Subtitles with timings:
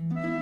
[0.00, 0.33] Mm-hmm.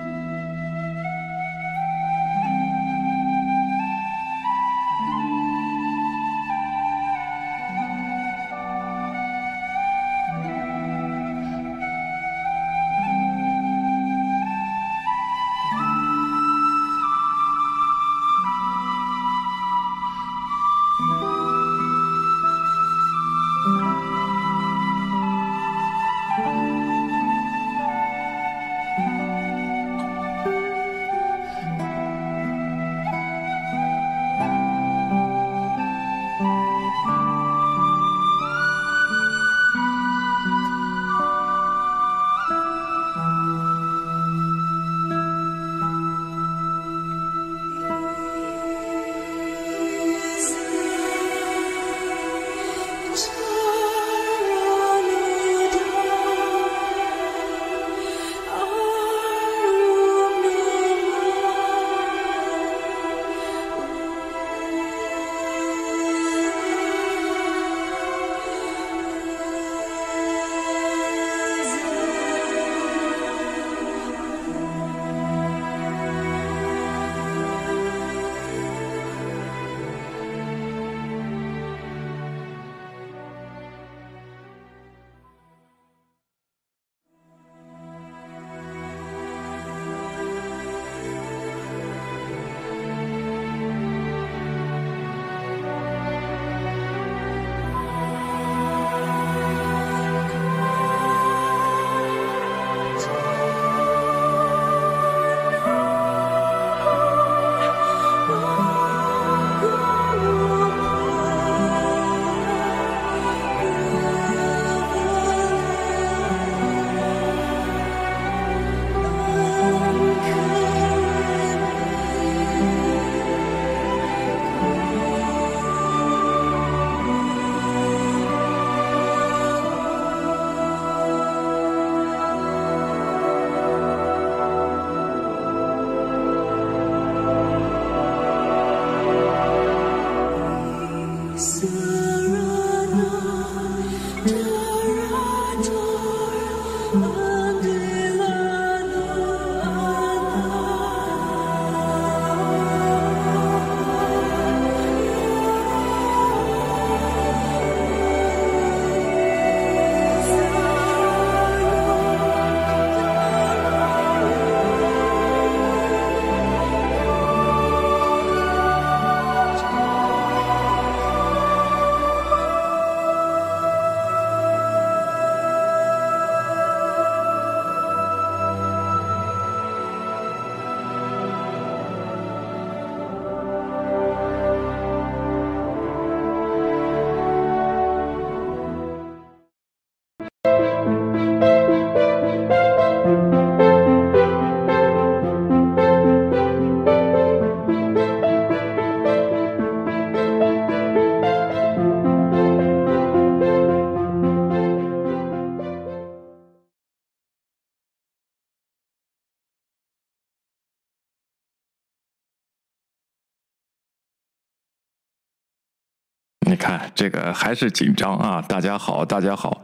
[216.45, 218.43] 你看这个还是紧张啊！
[218.47, 219.61] 大家好，大家好。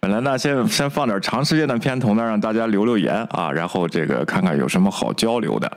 [0.00, 5.70] 本来呢，先先放点长时间的片头呢，让大家留留言啊，然后这个看看有什么好交流的。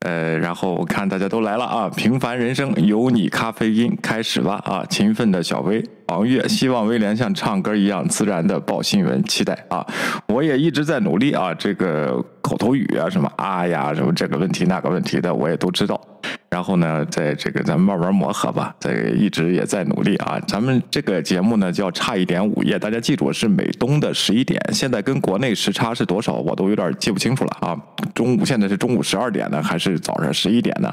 [0.00, 1.90] 呃，然后我看大家都来了啊！
[1.96, 4.84] 平凡人生有你，咖啡因开始吧啊！
[4.88, 9.86] 勤奋的小薇，王月，希望威廉像唱歌一样自然的报新闻，期待啊！
[10.28, 16.00] 我也一直在努力啊，这个口头语啊，什么啊呀，什么这个问题那个问题的，我也都知道。
[16.48, 20.40] 然后呢，在这个咱们慢慢磨合吧，在一直也在努力啊。
[20.48, 27.76] 咱们这个节目呢叫差一点午夜，大家记住是美东的十一点，现在跟国内时差是多少，我都有点记不清楚了啊。
[28.14, 30.90] 中午现在是中午十二点呢，还是早上十一点呢？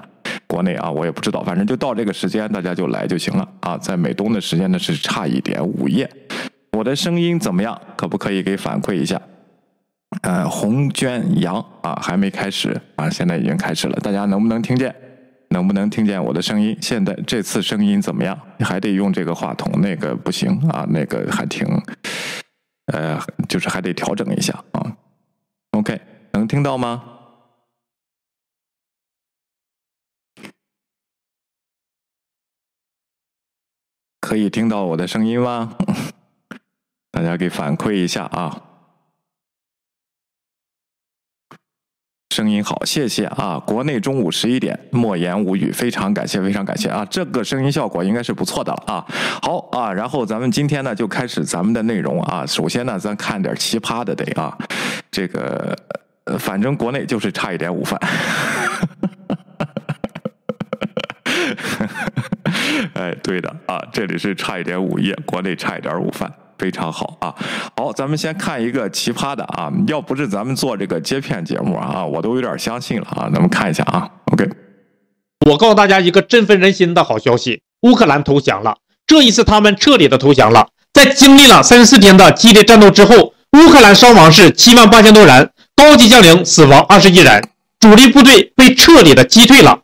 [0.47, 3.77] 国内啊，我也不知道，反正就到这个时间，大家就来就行了啊。
[3.77, 6.09] 在美东的时间呢是差一点午夜，
[6.71, 7.80] 我的声音怎么样？
[7.95, 9.21] 可不可以给反馈一下？
[10.21, 14.94] 呃，红娟杨啊，还没开始啊，现在已经开始了，大家能不能听见？
[15.50, 16.77] 能不能听见我的声音？
[16.81, 18.38] 现在这次声音怎么样？
[18.59, 21.68] 还得用这个话筒，那个不行啊，那个还挺，
[22.94, 23.19] 呃，
[23.50, 24.95] 就是还得调整一下啊。
[25.71, 26.00] OK，
[26.31, 27.03] 能听到吗？
[34.25, 35.75] 可以听到我的声音吗？
[37.13, 38.60] 大家给反馈一下啊。
[42.33, 43.60] 声音好，谢谢啊！
[43.60, 47.06] 国内中午十一点，莫言无语，非常感谢，非常感谢啊！
[47.06, 49.06] 这个声音效果应该是不错的了啊。
[49.44, 52.44] 好啊，然后咱们今天呢就开始咱们的内容啊。
[52.48, 54.57] 首先呢，咱看点奇葩的得啊，
[55.12, 55.77] 这个
[56.39, 58.01] 反正国内就是差一点午饭。
[62.94, 66.32] 哎，对的啊，这里是差一点午夜，国内差一点午饭。
[66.58, 67.36] 非常好啊！
[67.75, 69.70] 好，咱们先看一个奇葩的啊！
[69.88, 73.29] 要不是咱们做这个接片节目啊，我都有点相信了啊！
[73.34, 74.50] 咱们看一下啊，OK。
[75.46, 78.77] 我告诉大家一个振奋人心的好消息：乌克兰投降了。
[79.05, 80.70] 这一次他们彻底的投降了。
[80.94, 87.50] 在经历了三十四天的激烈战斗之后，乌克兰伤亡是七万八千多人，高级将领死亡二十一人，
[87.82, 89.82] 主力部队被彻底的击退了。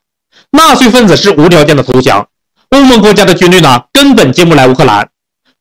[0.51, 2.29] 纳粹分子是无条件的投降，
[2.71, 5.09] 欧盟国家的军队呢，根本进不来乌克兰。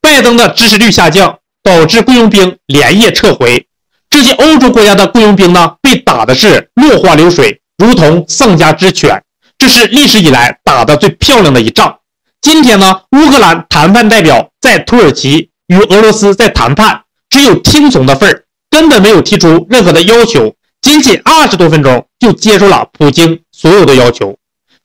[0.01, 3.67] 拜登的支持率下降，导致雇佣兵连夜撤回。
[4.09, 9.23] 这些欧洲国家的雇佣兵呢，被打的是落花流水，如同丧家之犬。
[9.59, 11.99] 这是历史以来打的最漂亮的一仗。
[12.41, 20.55] 今天呢，乌克兰谈判代表在土耳其与俄罗斯在谈判，只有听从的份儿，根本没有提出任何的要求。
[20.81, 24.37] 仅仅二十多分钟就接受了普京所有的要求。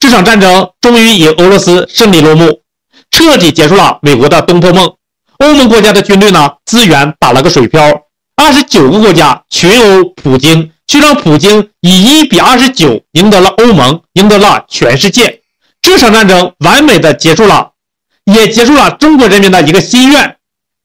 [0.06, 2.62] 这场战争终于以俄罗斯胜利落幕，
[3.10, 4.94] 彻底结束了美国的东坡梦。
[5.40, 8.04] 欧盟国家的军队呢，资源打了个水漂，
[8.36, 15.42] 二十九个国家群殴普京，却让普京以一比二十九赢得了欧盟，赢得了全世界。
[15.82, 17.72] 这场战争完美的结束了，
[18.26, 20.36] 也结束了中国人民的一个心愿。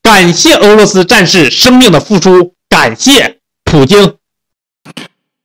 [0.03, 4.15] 感谢俄罗斯战士生命的付出，感谢普京。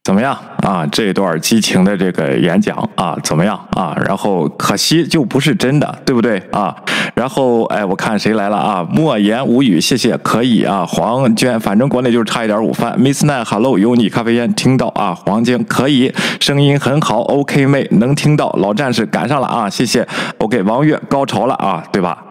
[0.05, 0.85] 怎么样啊？
[0.91, 3.97] 这段激情的这个演讲啊，怎么样啊？
[4.05, 6.75] 然后可惜就不是真的，对不对啊？
[7.15, 8.87] 然后哎，我看谁来了啊？
[8.87, 10.85] 莫言无语，谢谢，可以啊。
[10.85, 12.95] 黄娟，反正国内就是差一点午饭。
[12.99, 15.15] Miss Nine，Hello，有你咖啡烟听到啊？
[15.25, 20.07] 黄晶可以，声音很好，OK 妹能听到，老战士赶上了啊，谢谢。
[20.37, 22.23] OK，王月高潮了啊，对吧？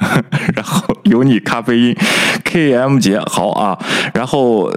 [0.56, 1.94] 然后有你咖啡因
[2.42, 3.78] ，KM 姐好啊，
[4.14, 4.72] 然后。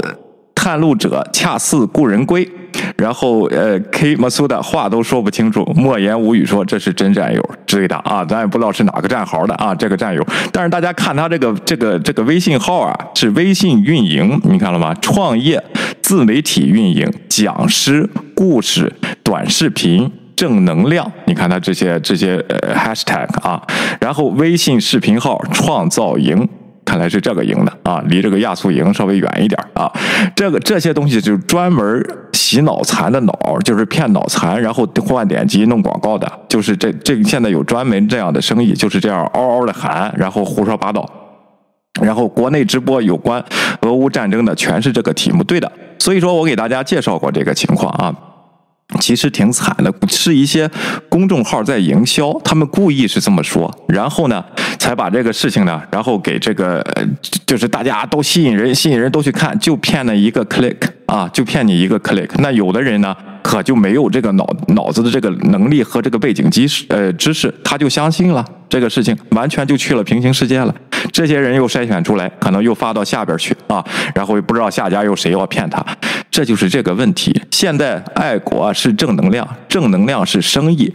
[0.62, 2.48] 探路者恰似故人归，
[2.96, 10.24] 然后呃，K 马苏的话都说不清楚，莫言无语说这是真战友之类的啊，咱也不知道是哪个战壕的啊，这个战友。
[10.52, 14.94] 但是大家看他这个这个这个微信号啊，是微信运营，你看了吗？
[15.02, 15.60] 创业、
[16.04, 23.60] 自媒体运营、讲师、故事、短视频、正能量，你看他这些这些呃 hashtag 啊，
[24.00, 26.48] 然后微信视频号创造营。
[26.92, 29.90] 看来是这个营的啊，离这个亚速营稍微远一点啊。
[30.36, 33.34] 这个这些东西就是专门洗脑残的脑，
[33.64, 36.30] 就是骗脑残，然后换点击弄广告的。
[36.50, 41.10] 就是这这现在有专门这样的生意，就是这样嗷嗷的喊，然后胡说八道。
[42.02, 43.42] 然后国内直播有关
[43.84, 45.72] 俄乌战争的全是这个题目，对的。
[45.98, 48.14] 所以说我给大家介绍过这个情况啊。
[49.00, 50.70] 其实挺惨的，是一些
[51.10, 54.44] 公众号在营销，他们故意是这么说，然后呢，
[54.78, 56.86] 才把这个事情呢，然后给这个，
[57.46, 62.30] 就是大家都吸引人，吸引人都去看，就骗了一个 click 啊，就骗你一个 click。
[62.40, 70.74] 那有的人呢，可就没有这个脑脑子的这个能力和这个背景知识，呃，知识，他就相信了这个事情，完全就去了平行世界了。
[71.12, 73.84] 这些人又筛选出来，可能又发到下边去啊，
[74.14, 75.84] 然后又不知道下家又谁要骗他。
[76.32, 77.40] 这就是这个问题。
[77.52, 80.92] 现在爱国是正能量，正能量是生意，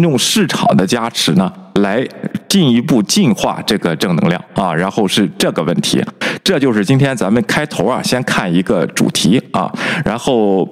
[0.00, 2.06] 用市场的加持呢，来
[2.48, 4.72] 进一步进化这个正能量啊。
[4.72, 6.00] 然后是这个问题，
[6.44, 9.70] 这就是今天咱们开头啊，先看一个主题啊，
[10.04, 10.66] 然后，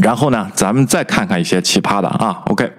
[0.00, 2.42] 然后呢，咱们再看看一些奇葩的啊。
[2.46, 2.70] OK。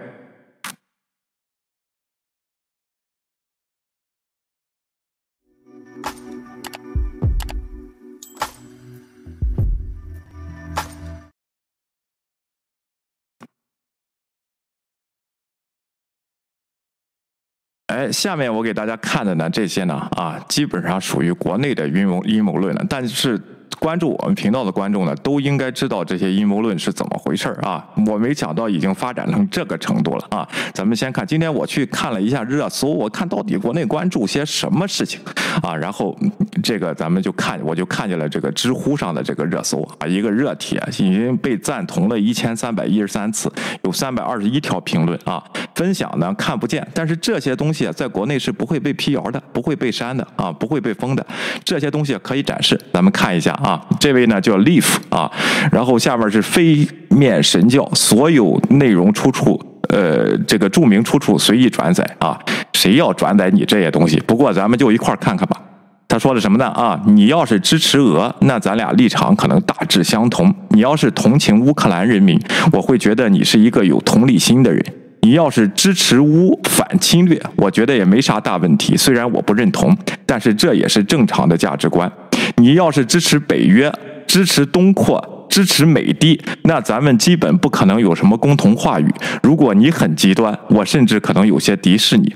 [17.90, 23.40] 哎，下面我给大家看的呢，这些呢，啊，基本上属于国内的阴谋阴谋论了，但是。
[23.78, 27.86] 关注我们频道的观众呢，都应该知道这些阴谋论是怎么回事啊！
[28.08, 30.48] 我没想到已经发展成这个程度了啊！
[30.74, 35.20] 咱们先看，今天我去看了一下热搜，我看到底国内关注些什么事情
[35.62, 35.76] 啊？
[35.76, 36.18] 然后
[36.62, 43.52] 这个咱们就看，我就看见了这个知乎上的这个热搜啊，一个热帖已经被赞同了一千三百一十三次，
[43.84, 45.42] 有三百二十一条评论啊，
[45.76, 51.26] 分享呢看不见，但是这些东西在国内是不会被辟谣的，不会被删的啊，不会被封的，
[51.64, 53.82] 这些东西可以展示，咱们看一下啊。
[54.00, 55.32] 这位呢叫 Leaf 啊，
[55.72, 62.40] 然后下面是非面神教，所有内容出处，呃，这个注明出处随意转载啊，
[62.74, 64.20] 谁要转载你这些东西？
[64.26, 65.62] 不过咱们就一块看看吧。
[66.08, 66.66] 他说了什么呢？
[66.70, 72.40] 啊，你要是支持俄，那咱俩立场可能大致相同；你要是同情乌克兰人民，
[72.72, 74.84] 我会觉得你是一个有同理心的人。
[75.22, 78.98] 你要是支持乌反侵略，我觉得也没啥大问题。
[78.98, 82.12] 虽然我不认同，但是这也是正常的价值观。
[82.58, 83.92] 你要是支持北约，
[84.28, 89.14] 支持东扩，支持美帝，那咱们基本不可能有什么共同话语。
[89.42, 92.36] 如果你很极端，我甚至可能有些敌视你。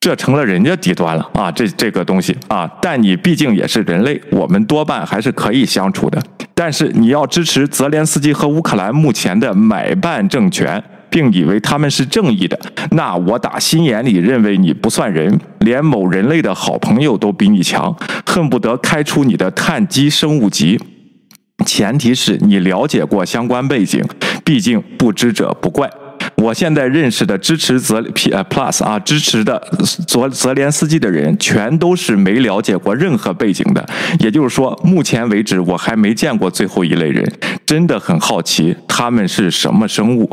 [0.00, 1.52] 这成了人家极端了啊！
[1.52, 6.18] 这这个东西啊，但你毕竟也是人类，我们多半还是可以相处的。
[6.54, 12.58] 但是你要支持泽连斯基和乌克兰目前的买办政权，并以为他们是正义的，
[12.92, 20.80] 那我打心眼里认为你不算人，连某人类的好朋友都比你强，恨不得开除你的碳基生物级。
[21.66, 24.02] 前提是你了解过相关背景，
[24.44, 25.90] 毕竟不知者不怪。
[26.36, 29.62] 我现在认识的支持泽 P 呃 Plus 啊，支持的
[30.06, 33.86] 泽泽连斯基的人，全都是没了解过任何背景的。
[34.20, 37.30] 也就是说，目前为止我还没见过最后一类人，
[37.66, 40.30] 真的很好奇他们是什么生物。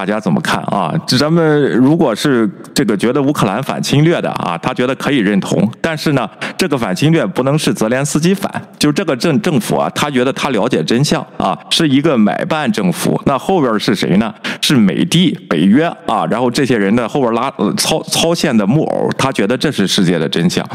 [0.00, 0.94] 大家怎么看啊？
[1.18, 5.70] 咱们如果是这个觉得乌克兰反侵略的啊，他觉得可以认同。
[5.78, 6.26] 但是呢，
[6.56, 13.20] 这个反侵略不能是泽连斯基反，就这个政政府啊，他觉得他了解真相啊，是一个买办政府。
[13.26, 14.34] 那后边是谁呢？
[14.62, 20.66] 是美帝、北约啊，然后这些人的后边拉操操线的木偶，他觉得这是世界的真相。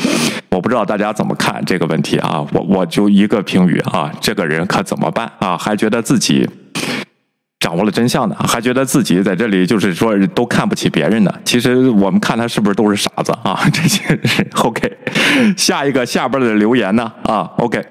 [0.52, 2.46] 我不知道大家怎么看这个问题啊？
[2.54, 5.58] 我我就一个评语啊，这个人可怎么办啊？
[5.58, 6.48] 还觉得自己。
[7.66, 11.34] 掌握了真相的，还觉得自己在这里就是说都看不起别人的。
[11.44, 13.60] 其实我们看他是不是都是傻子啊？
[13.74, 14.22] 这些人
[14.62, 14.98] OK。
[15.58, 17.12] 下一个下边的留言呢？
[17.24, 17.84] 啊 OK。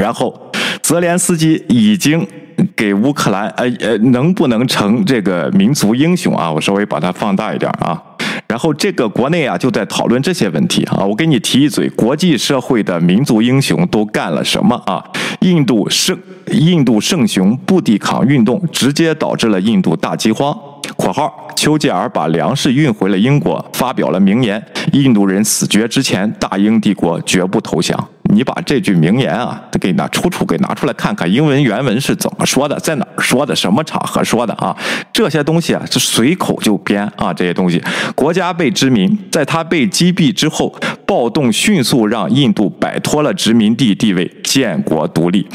[0.00, 2.26] 然后泽连斯基已经
[2.74, 6.50] 给乌克兰呃呃能不能成这个民族英雄啊？
[6.50, 8.02] 我稍微把它放大一点啊。
[8.48, 15.04] 然后这个国内啊就在讨论这些问题啊，我给你提一嘴，国际社会的民族英雄都干了什么啊？
[15.40, 16.18] 印度圣
[16.50, 20.58] 印度圣雄不抵抗运动，直接导致了印度大饥荒。
[20.96, 34.76] （括号）丘吉尔把粮食运回了英国，发表了名言：“印度人死绝之前，大英帝国绝不投降。”你把这句名言啊，给拿出处给拿出来看看，英文原文是怎么说的，在哪儿说的，什么场合说的啊？
[35.10, 37.32] 这些东西啊，是随口就编啊。
[37.32, 37.82] 这些东西，
[38.14, 45.48] 国家被殖民，在他被击毙之后，暴动迅速让印度摆脱了殖民地地位，建国独立。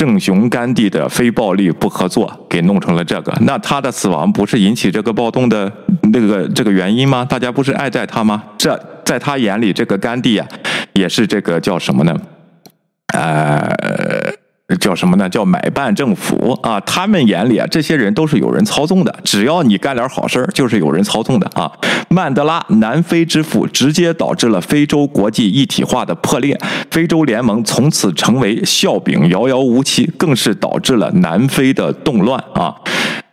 [0.00, 3.30] 圣雄甘地的非暴力不合作，给弄成了这个。
[3.42, 5.70] 那他的死亡不是引起这个暴动的
[6.10, 7.22] 那个这个原因吗？
[7.22, 8.42] 大家不是爱戴他吗？
[8.56, 10.48] 这在他眼里，这个甘地啊，
[10.94, 12.16] 也是这个叫什么呢？
[13.12, 14.29] 呃。
[14.78, 15.28] 叫什么呢？
[15.28, 16.80] 叫买办政府啊！
[16.80, 19.14] 他们眼里啊，这些人都是有人操纵的。
[19.24, 21.70] 只要你干点好事就是有人操纵的啊！
[22.08, 26.58] 曼德拉，南非之父，直接导致了非洲国际一体化的破裂，
[26.90, 32.74] 非洲联盟从此成为笑柄，遥遥无期，更是导致了南非的动乱啊！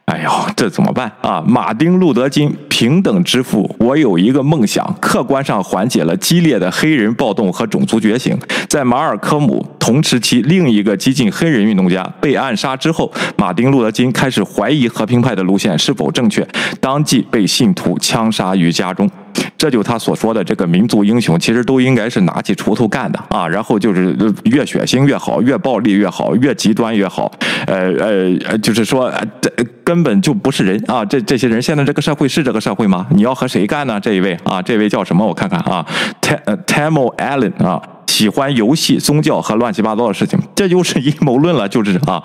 [0.08, 1.44] 哎呦，这怎么办啊？
[1.46, 8.40] 马丁·路德·金，平等之父，我有一个梦想，客观上缓解了激烈的黑人暴动和种族觉醒。
[8.70, 16.48] 在马尔科姆同时期另一个激进黑人运动家被暗杀之后，马丁·路德·金开始怀疑和平派的路线是否正确，
[16.80, 19.10] 当即被信徒枪杀于家中。
[19.58, 23.48] 这就他所说的这个民族英雄，其实都应该是拿起锄头干的啊！
[23.48, 24.16] 然后就是
[24.46, 27.32] 越血腥越好，越暴力越好，越极端越好。
[27.66, 29.52] 呃呃，就是说，这
[29.84, 31.04] 根本就不是人啊！
[31.06, 33.08] 这这些人现在这个社会是这个社会吗？
[33.10, 34.00] 你要和谁干呢？
[34.00, 35.26] 这一位啊，这位叫什么？
[35.26, 35.86] 我看看啊
[36.22, 42.24] ，Tam Tamo Allen 啊，喜欢游戏、宗教和乱七八糟的事情，这就是阴谋论了，就是啊。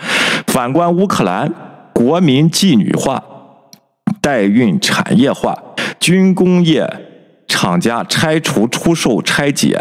[0.48, 1.50] 反观乌克兰，
[1.94, 3.22] 国民妓女化。
[4.22, 5.54] 代孕产业化，
[6.00, 6.88] 军工业
[7.46, 9.78] 厂家拆除、出售、拆解，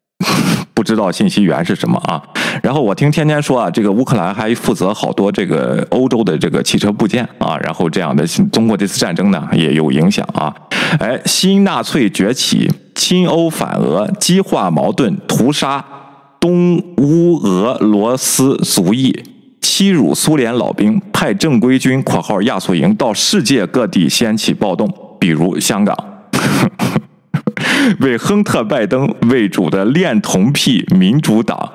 [0.74, 2.22] 不知道信息源是什么啊？
[2.62, 10.54] 然后我听天天说啊，这个乌克兰还负责好多这个欧洲的这个汽车部件啊，然后这样的通过这次战争呢也有影响啊。
[11.00, 15.84] 哎，新纳粹崛起，亲欧反俄，激化矛盾，屠杀
[16.38, 19.33] 东乌俄罗斯族裔。
[19.64, 24.86] 欺辱苏联老兵，派正规军（括号亚速营）到世界各地掀起暴动，
[25.18, 25.96] 比如香港，
[28.00, 31.72] 为亨特·拜登为主的恋童癖民主党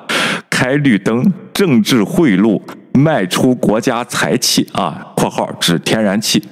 [0.51, 2.61] 开绿灯，政治贿赂，
[2.93, 6.43] 卖出国家财气啊（括号指天然气）。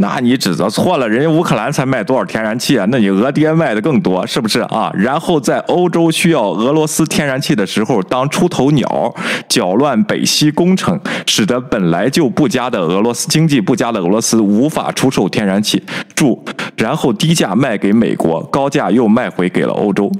[0.00, 2.86] 那你指责错了，人家乌克兰才卖多少天然气啊？
[2.88, 4.90] 那你俄爹卖的更多，是不是啊？
[4.94, 9.14] 然后在欧洲需要俄罗斯天然气的时候，当出头鸟，
[9.48, 15.82] 搅乱北溪工程，使得本来就不佳的俄罗斯经济不佳的俄罗斯无法出售天然气。
[16.14, 16.44] 注：
[16.76, 20.10] 然后低价卖给美国，高价又卖回给了欧洲。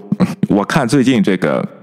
[0.48, 1.77] 我看最近这个。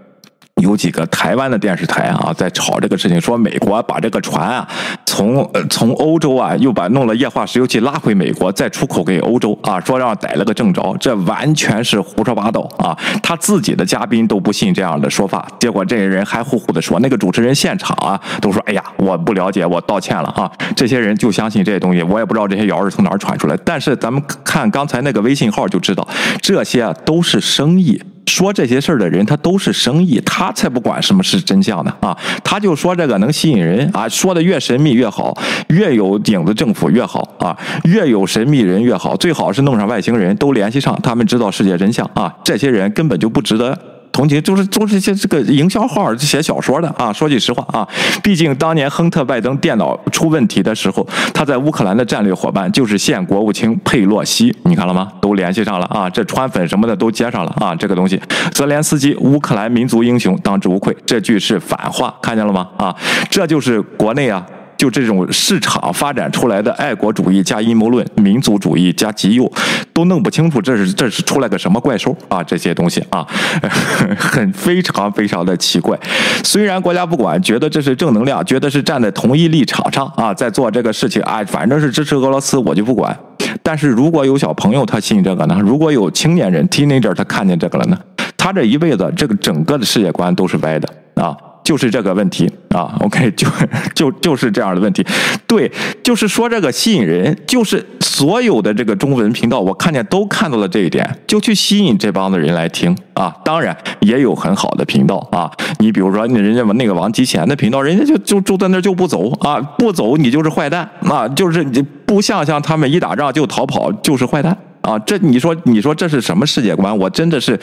[0.62, 4.66] 有几个台湾的电视台啊，在炒这个事情，说美国把这个船啊，
[5.06, 12.98] 从呃从欧洲啊，又把弄了液化石油气拉回美国，再出口给欧洲啊，说让逮了个正着，这完全是胡说八道啊！
[13.22, 20.50] 他自己的嘉宾都不信这样的说法，结果这些人还呼呼的说，那个主持人现场啊，都说，哎呀，我不了解，我道歉了啊！
[20.74, 26.08] 这些人就相信这些东西，我也不知道这些谣是从哪儿传出来，但是咱们看刚才那个微信号就知道，
[26.42, 28.02] 这些都是生意。
[28.26, 32.18] 说这些事儿的人，他都是生意，他才不管什么是真相呢啊！
[32.44, 35.38] 他就说这个能吸引人啊，说的越神秘越好，
[35.70, 42.34] 越有影子政府越好啊，越有神秘人越好，最好是弄上外星人都联系上，他们知道世界真相啊！
[42.44, 43.95] 这些人根本就不值得。
[44.16, 47.12] 同情就是都是些这个营销号写小说的啊！
[47.12, 47.86] 说句实话啊，
[48.24, 55.12] 毕竟当年亨特·拜登电脑出问题的时候，他在乌克兰的战略伙伴就是现国务卿佩洛西，你看了吗？
[55.20, 56.10] 都联系上了啊！
[56.10, 57.76] 这川粉什么的都接上了啊！
[57.76, 58.18] 这个东西，
[58.52, 60.96] 泽连斯基，乌克兰民族英雄，当之无愧。
[61.06, 62.70] 这句是反话，看见了吗？
[62.78, 62.96] 啊，
[63.30, 64.46] 这就是国内啊。
[64.78, 69.52] 就这种市场发展出来的爱国主义加阴谋论、民族主义加极右，
[69.94, 72.44] 都弄不清楚这是这是出来个什么怪兽啊！
[72.44, 73.26] 这些东西啊，
[74.18, 75.98] 很非常非常的奇怪。
[76.44, 83.18] 虽然国家不管，觉得这是正能量，觉得是站在同一立场上啊，在做这个事情啊，反正是支持俄罗斯，我就不管。
[83.64, 85.58] 但是如果有小朋友他信这个呢？
[85.64, 87.98] 如果有青年人 teenager 他看见这个了呢？
[88.38, 91.36] 他这一辈子这个整个的世界观都是歪的啊！
[91.66, 93.48] 就是这个问题啊，OK， 就
[93.96, 95.04] 就就是这样的问题，
[95.48, 95.70] 对，
[96.04, 103.36] 就是说这个吸引人，就是所有的这个中文频道，我看见都看到了这一点，就去吸引这帮子人来听啊。
[103.44, 105.50] 当然也有很好的频道啊，
[105.80, 115.00] 你比如说人家那个王吉贤的频道，人家就就住在那就不走啊，不走你就是坏蛋啊，就是你不像像他们一打仗就逃跑就是坏蛋啊。
[115.00, 116.96] 这你说你说这是什么世界观？
[116.96, 117.60] 我真的是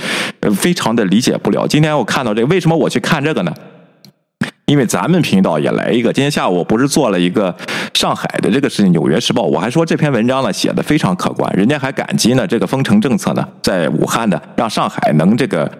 [0.56, 1.64] 非常的理解不了。
[1.68, 3.54] 今天我看到这个，为什么我去看这个呢？
[4.66, 7.54] 因为咱们频道也来一个，今天下午我不是做了一个
[7.94, 15.70] 上海的这个事情，《纽约时报》，我还说这篇文章呢写的非常客观，人家还感激呢这个封城政策呢，在武汉的让上海能这个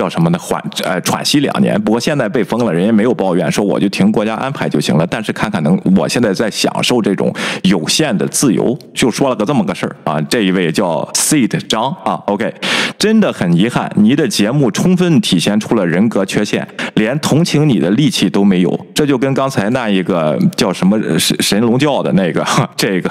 [0.00, 1.80] 叫什么呢缓呃喘息两年。
[1.82, 5.06] 不过现在被封了，人家没有抱怨，说我就听国家安排就行了。
[5.06, 7.32] 但是看看能，我现在在享受这种
[7.62, 10.20] 有限的自由，就说了个这么个事儿啊。
[10.22, 12.52] 这一位叫 Seed 张啊，OK，
[12.98, 18.50] 真的很遗憾，你的节目充分体现出了人格缺陷，连同情你的力气都。
[18.50, 22.44] 没有，这就跟刚才那一个叫什么神神龙教的那个，
[22.76, 23.08] 这个，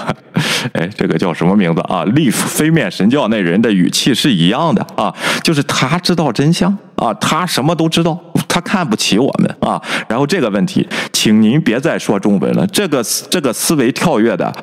[0.74, 2.04] 哎，这个叫什么名字啊？
[2.14, 9.82] 利飞面神教那人的语气是一样的啊，就是他知道真相啊，他什么都知道，他看不起我们啊。
[10.08, 14.54] 然后这个问题，请您别再说中文了，这个这个思维跳跃的。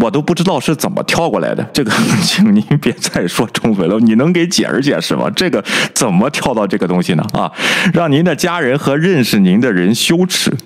[0.00, 1.90] 我都不知道是怎么跳过来的，这个，
[2.22, 5.28] 请您别再说中文了，你能给解释解释吗？
[5.34, 5.60] 这个
[5.92, 7.24] 怎么跳到这个东西呢？
[7.32, 7.50] 啊，
[7.92, 10.56] 让您的家人和认识您的人羞耻。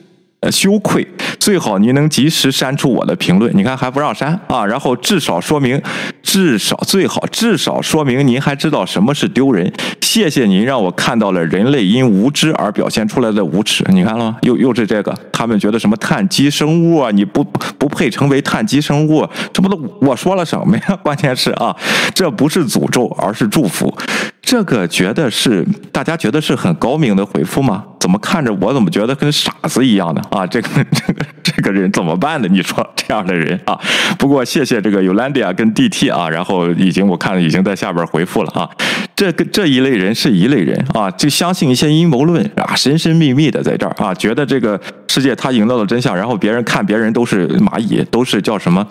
[0.43, 1.07] 呃，羞愧，
[1.39, 3.49] 最好您能及时删除我的评论。
[3.57, 4.67] 你看还不让删啊？
[4.67, 5.81] 然后至少说明，
[6.21, 9.73] 至少最好至少说明您还知道什么是丢人。
[10.01, 13.85] 谢谢您让我看到了人类因无知而表现出来的无耻。
[13.91, 14.37] 你看了吗？
[14.43, 17.13] 又又是这个，他们觉得什么碳基生物啊？
[17.13, 17.45] 你不
[17.79, 19.25] 不配成为碳基生物？
[19.53, 20.99] 这不都我说了什么呀？
[21.05, 21.75] 关键是啊，
[22.13, 23.97] 这不是诅咒，而是祝福。
[24.43, 27.85] 这个觉得是大家觉得是很高明的回复吗？
[27.99, 30.47] 怎么看着我怎么觉得跟傻子一样的啊？
[30.47, 32.49] 这个这个这个人怎么办呢？
[32.51, 33.79] 你说这样的人啊？
[34.19, 38.69] 不过谢谢这个 Ulandia 跟 DT 啊，然后已经我看已经在下边回复了啊。
[39.15, 44.79] 这个这一类人是一类人啊，就相信一些阴谋论啊，神神秘秘的在这儿啊，觉得这个
[45.09, 48.87] 世界他赢到了真相，然后别人看别人都是蚂蚁，都是叫什么？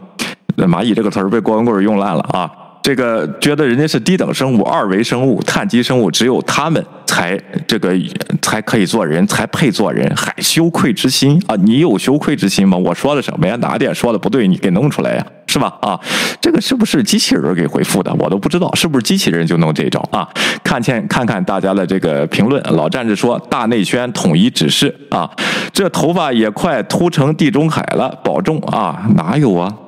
[0.56, 2.50] 蚂蚁这个词儿被郭文贵用烂了啊。
[2.92, 7.96] 这个觉得人家是低等生物、二维生物、碳基生物，只有他们才这个
[8.42, 11.56] 才可以做人，才配做人，还羞愧之心啊！
[11.56, 12.78] 你有羞愧之心吗？
[12.78, 13.56] 我说的什么呀？
[13.62, 14.46] 哪点说的不对？
[14.46, 15.74] 你给弄出来呀，是吧？
[15.82, 16.00] 啊，
[16.40, 18.14] 这个是不是机器人给回复的？
[18.18, 20.26] 我都不知道，是不是机器人就弄这招啊？
[20.64, 25.30] 看见看看大家的这个评论，老战士说大内宣统一指示啊，
[25.74, 29.06] 这头发也快秃成地中海了，保重啊！
[29.18, 29.70] 哪有啊？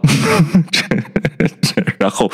[1.98, 2.30] 然后，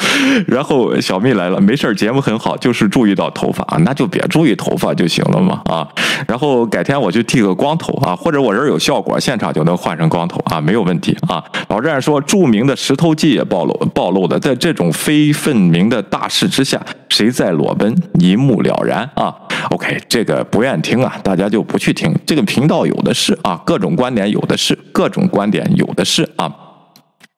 [0.47, 5.87] 然后小蜜来了，没事节目很好，就是注意到头发啊，那就别注意头发就行了嘛啊。
[6.27, 11.43] 然后改天我去剃个光头啊，或者我这儿有效果，现场就能换成光头啊，没有问题啊。
[11.67, 19.35] 老战说，著名的石头记也暴露暴露的，在这种非分明的大势之下，谁在裸奔，一目了然啊。
[19.71, 26.49] OK，这个不愿听啊，大家就不去听，这个频道有的是啊，各种观点有的是，各种观点有的是啊。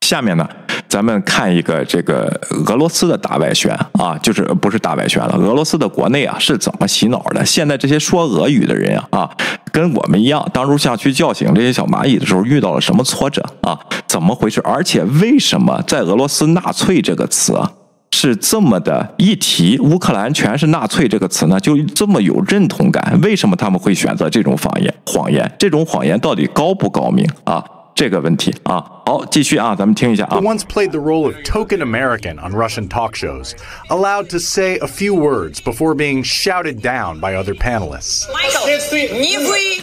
[0.02, 0.48] 下面呢？
[0.90, 2.28] 咱们看一个这个
[2.68, 7.46] 俄罗斯的大外宣啊，就是不是大外宣了，俄罗斯的国内啊是怎么洗脑的？
[7.46, 9.30] 现在这些说俄语的人啊啊，
[9.72, 13.80] 跟我们一样，当初想去叫醒这些小蚂蚁的时候，遇到了什么挫折啊？
[14.06, 14.60] 怎么回事？
[14.66, 17.72] 而且为什么在俄罗斯“纳粹”这个词啊？
[18.14, 23.18] 是这么的一提，乌克兰全是纳粹这个词呢，就这么有认同感。
[23.24, 24.94] 为什么他们会选择这种谎言？
[25.06, 27.64] 谎言，这种谎言到底高不高明啊？
[27.96, 30.39] 这个问题啊，好，继续啊，咱们听一下啊。
[30.41, 33.53] Once played the role of token American on Russian talk shows,
[33.89, 38.27] allowed to say a few words before being shouted down by other panelists.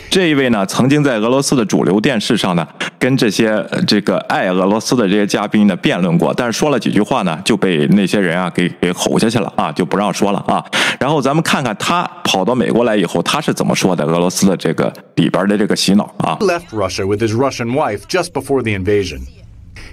[0.10, 2.68] 这一位呢，曾经在俄罗斯的主流电视上呢，
[3.00, 10.64] 跟这些这个爱俄罗斯的这些嘉宾呢辩论过，但是说了几句话呢，就被那些人啊给给吼下去了啊，就不让说了啊。
[11.00, 14.04] 然后咱们看看他跑到美国来以后，他是怎么说的？
[14.04, 16.38] 俄罗斯的这个里边的这个洗脑啊。
[16.42, 19.07] Left Russia with his Russian wife just before the invasion.
[19.09, 19.48] decision.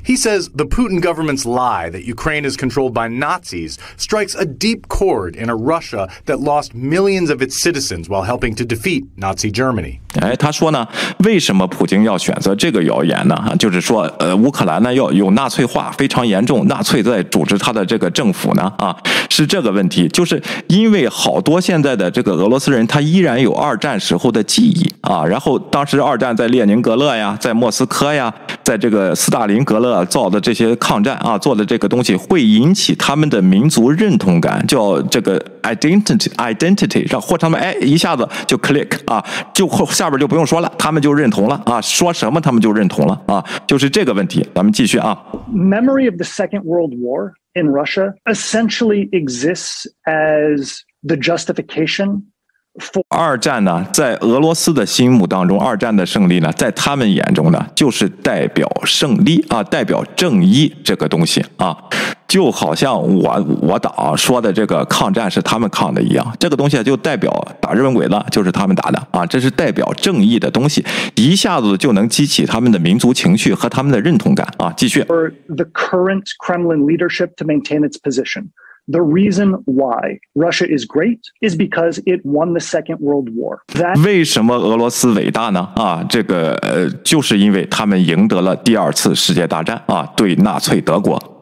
[0.04, 4.88] He says the Putin government's lie that Ukraine is controlled by Nazis strikes a deep
[4.88, 9.50] chord in a Russia that lost millions of its citizens while helping to defeat Nazi
[9.50, 10.00] Germany.
[10.20, 10.88] 哎，他说呢，
[11.24, 13.54] 为什么普京要选择这个谣言呢？
[13.58, 18.62] 就是说，呃，乌克兰呢要有纳粹化非常严重，纳粹在组织他的这个政府呢？
[18.78, 18.96] 啊，
[19.28, 25.24] 是这个问题，就是因为好多现在的这个俄罗斯人，他依然有二战时候的记忆啊。
[25.24, 40.00] 然后当时二战在列宁格勒呀，在莫斯科呀，在这个斯大林格勒 造的这些抗战啊，做的这个东西会引起他们的民族认同感，叫这个 identity identity，让或他们哎一下子就 click 啊，就下。
[40.00, 44.42] 下边就不用说了，他们就认同了啊，说什么他们就认同了啊，就是这个问题。
[44.54, 45.14] 咱们继续啊。
[45.52, 52.22] Memory of the Second World War in Russia essentially exists as the justification
[53.07, 61.77] 二战呢，在俄罗斯的心目当中，二战的胜利呢，在他们眼中呢，就是代表胜利啊，代表正义这个东西啊，
[62.27, 70.85] 就好像我我党说的这个抗战是他们抗的一样，这个东西就代表打日本鬼子就是他们打的啊，这是代表正义的东西，
[71.15, 75.01] 一下子就能激起他们的民族情绪和他们的认同感啊，继续。
[75.03, 78.49] For the current Kremlin leadership to maintain its position.
[78.86, 83.60] The reason why Russia is great is because it won the Second World War.
[83.74, 85.68] That 为什么俄罗斯伟大呢？
[85.76, 91.33] 啊，这个呃，就是因为他们赢得了第二次世界大战啊，对纳粹德国。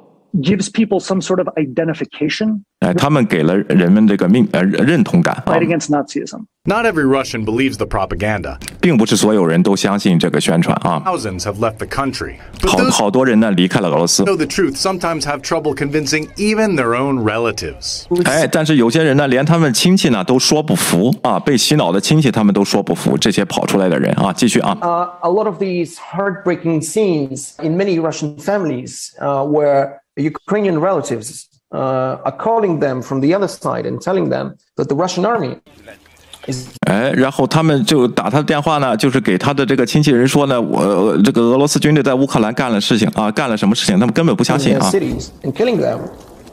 [0.42, 6.44] gives people some sort of identification 哎，他们给了人们这个命呃认同感啊 fight，against Nazism.
[6.64, 8.58] Not every Russian believes the propaganda.
[8.80, 11.02] 并不是所有人都相信这个宣传啊。
[11.04, 12.36] Thousands have left the country.
[12.60, 18.04] But 好 those 好多人呢离开了俄罗斯 who，know the truth sometimes have trouble convincing even their own relatives.
[18.24, 30.78] 哎，但是有些人呢，连他们亲戚呢都说不服啊，被洗脑的亲戚他们都说不服，这些跑出来的人啊，继续啊， uh, a lot of these heartbreaking scenes in many Russian families uh, where Ukrainian
[30.80, 35.24] relatives uh, are calling them from the other side and telling them that the Russian
[35.24, 35.58] army
[36.46, 46.00] is 哎，然后他们就打他的电话呢，就是给他的这个亲戚人说呢，我呃这个俄罗斯军队在乌克兰干了事情啊，干了什么事情，他们根本不相 in 信 their 啊。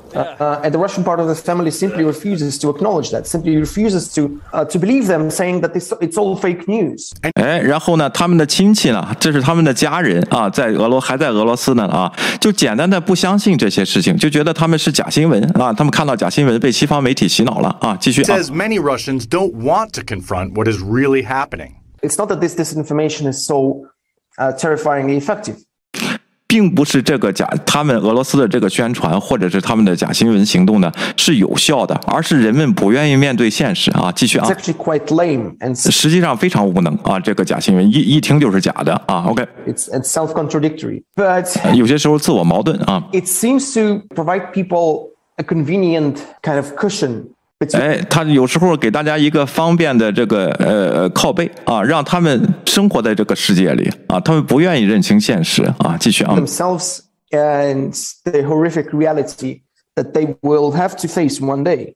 [0.10, 0.40] cities and killing them.
[0.40, 3.58] Uh, uh, and the Russian part of the family simply refuses to acknowledge that, simply
[3.58, 7.12] refuses to uh, to believe them, saying that this, it's all fake news.
[7.36, 18.38] 哎，然后呢，他们的亲戚呢，这是他们的家人啊，在俄罗还在俄罗斯呢啊，就简单的不相信这些事情，就觉得他们是假新闻啊，他们看到假新闻被西方媒体洗脑了啊，继续 He 啊。
[18.38, 21.74] says many Russians don't want to confront what is really happening.
[22.02, 23.88] It's not that this disinformation is so
[24.38, 25.58] uh, terrifyingly effective.
[26.50, 34.12] 并不是这个假，他们俄罗斯的这个宣传或者是他们的假新闻行动呢是有效的，而是人们不愿意面对现实啊。
[34.16, 39.26] 继续 It's 啊， actually quite lame and 实际上非常无能啊，这个假新闻一一听就是假的啊。
[39.28, 41.02] OK， it's, it's self-contradictory.
[41.16, 43.04] But 有些时候自我矛盾啊。
[43.12, 47.34] it seems to provide people a convenient kind of cushion between
[47.73, 55.95] 哎，他有时候给大家一个方便的这个呃靠背啊，让他们生活在这个世界里啊，他们不愿意认清现实啊。
[56.01, 57.93] 继续啊，themselves and
[58.25, 59.61] the horrific reality
[59.95, 61.93] that they will have to face one day.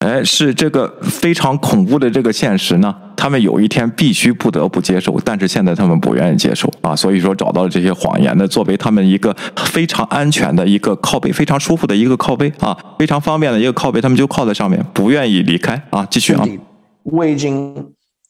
[0.00, 16.06] 哎，是这个非常恐怖的这个现实呢，他们有一天必须不得不接受，但是现在他们不愿意接受啊，所以说找到了这些谎言呢，作为他们一个非常安全的一个靠背，非常舒服的一个靠背啊，非常方便的一个靠背，他们就靠在上面，不愿意离开啊。
[16.10, 16.44] 继续啊
[17.04, 17.74] ，waging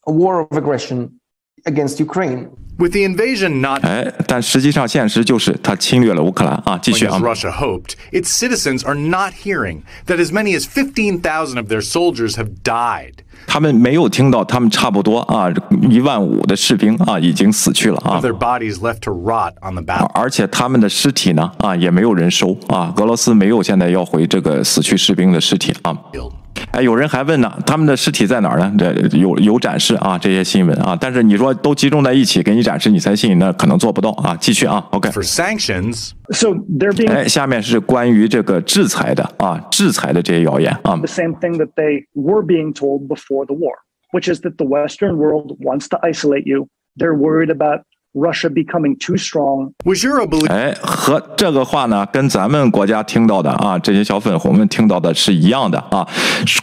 [0.05, 1.09] a war of aggression
[1.66, 2.50] against Ukraine.
[2.78, 6.80] With the invasion not 哎，但实际上现实就是他侵略了乌克兰啊。
[6.82, 7.20] 继续 as 啊。
[7.20, 12.38] Russia hoped, its citizens are not hearing that as many as 15,000 of their soldiers
[12.38, 13.16] have died.
[13.46, 15.52] 他们没有听到，他们差不多啊
[15.92, 20.10] 一万五的士兵啊已经死去了啊 Of，their bodies left to rot on the battle.
[20.16, 25.96] 而且他们的尸体呢啊也没有人收啊，俄罗斯没有现在要回这个死去士兵的尸体啊。
[26.77, 28.71] 哎，有人还问呢，他们的尸体在哪儿呢？
[28.79, 30.95] 这有有展示啊，这些新闻啊。
[31.01, 34.37] 但是你说都集中在一起给你展示，你才信，那可能做不到啊。
[34.39, 35.09] 继续啊，OK。
[35.09, 41.07] For sanctions, So they're being 哎，下面是关于这个制裁的啊，制裁的这些谣言啊 the。
[41.07, 43.73] same thing that they were being told before the war,
[44.13, 46.69] which is that the Western world wants to isolate you.
[46.99, 47.85] They're worried about
[48.17, 49.73] Russia becoming too strong.
[49.85, 56.07] was your belief 哎，和这个话呢，跟咱们国家听到的啊，这些小粉红们听到的是一样的啊。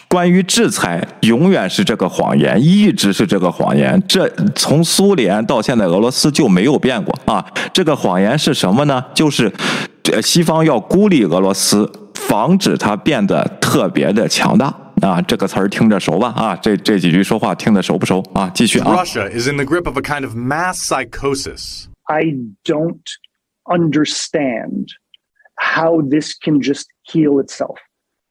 [0.08, 4.02] 关于制裁，永远是这个谎言，一直是这个谎言。
[4.08, 7.46] 这从苏联到现在俄罗斯就没有变过啊。
[7.72, 9.04] 这个谎言是什么呢？
[9.14, 9.54] 就是
[10.02, 14.74] 这西方要孤立俄罗斯，防止它变得特别的强大。
[15.03, 16.29] 啊，这个词儿听着熟吧？
[16.37, 18.21] 啊，这这几句说话听得熟不熟？
[18.35, 18.97] 啊，继续啊。
[18.97, 21.87] Russia is in the grip of a kind of mass psychosis?
[22.05, 23.05] I don't
[23.65, 24.89] understand
[25.57, 27.77] how this can just heal itself.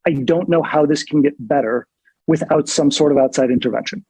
[0.03, 1.85] I don't know how this can get better
[2.27, 4.03] without some sort of outside intervention.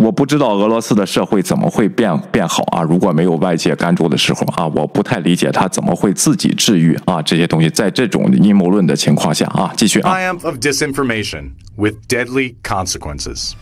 [0.00, 2.82] 我不知道俄罗斯的社会怎么会变变好啊？
[2.82, 7.68] 如果没有外界干注的时候啊，我不太理解他怎么会自己治愈啊这些东西。
[7.70, 10.14] 在这种阴谋论的情况下啊，继续啊。
[10.14, 13.52] Triumph of disinformation with deadly consequences.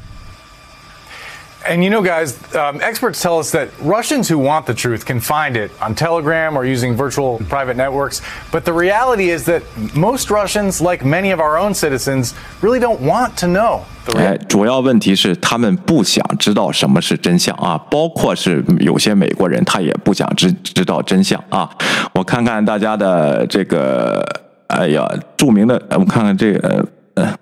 [1.65, 5.19] And you know, guys, um, experts tell us that Russians who want the truth can
[5.19, 8.19] find it on Telegram or using virtual private networks.
[8.51, 9.61] But the reality is that
[9.93, 13.81] most Russians, like many of our own citizens, really don't want to know.
[14.05, 21.69] The real- 哎，主要问题是他们不想知道什么是真相啊，包括是有些美国人他也不想知知道真相啊。
[22.15, 24.25] 我看看大家的这个，
[24.65, 26.83] 哎呀，着名的，呃我看看这个。
[27.16, 27.34] 呃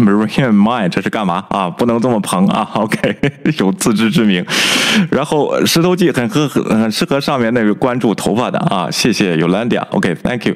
[0.00, 1.68] Marine Mind 这是干嘛啊？
[1.70, 3.16] 不能这么捧啊！OK，
[3.58, 4.44] 有自知之明。
[5.10, 9.82] 然后石头记很合很适合上面那位关注头发的啊，谢谢 Yolanda。
[9.90, 10.54] OK，Thank、you。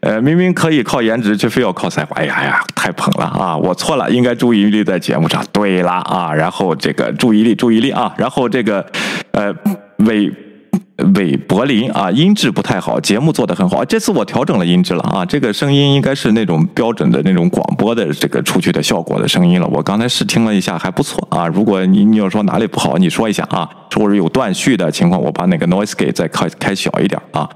[0.00, 2.16] 呃，明明可以靠颜值，却非要靠才华。
[2.16, 3.56] 哎呀哎呀，太捧了啊！
[3.56, 5.44] 我错了，应该注意力在节目上。
[5.52, 8.84] 对啦啊，然后这个注意力注意力啊，然后这个
[9.32, 9.54] 呃
[9.98, 10.32] 尾。
[11.14, 13.84] 韦柏林啊，音质不太好，节目做得很好。
[13.84, 19.66] 这次我调整了音质了啊，这个声音应该是那种标准的那种广播的这个出去的效果的声音了。
[19.68, 21.46] 我刚才试听了一下，还不错啊。
[21.46, 27.48] 如果你你要说哪里不好，你说一下啊，或者有断续的情况，我把那个 noise gate 再开开小一点啊。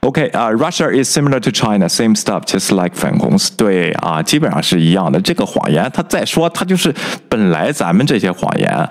[0.00, 2.96] OK 啊、r u s s i a is similar to China, same stuff, just like
[2.96, 3.56] 粉红丝。
[3.56, 5.20] 对啊，基本上是一样的。
[5.20, 6.92] 这个谎言，他再说，他就是
[7.28, 8.88] 本来咱们这些谎言。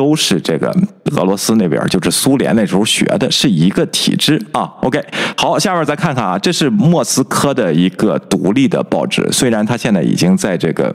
[0.00, 0.74] 都是这个
[1.16, 4.62] 俄罗斯那边，就是苏联那时候学的，是一个体制啊。
[4.80, 4.98] OK，
[5.36, 10.94] 好，下面再看看啊，这是莫斯科的一个独立的报纸，虽然它现在已经在这个。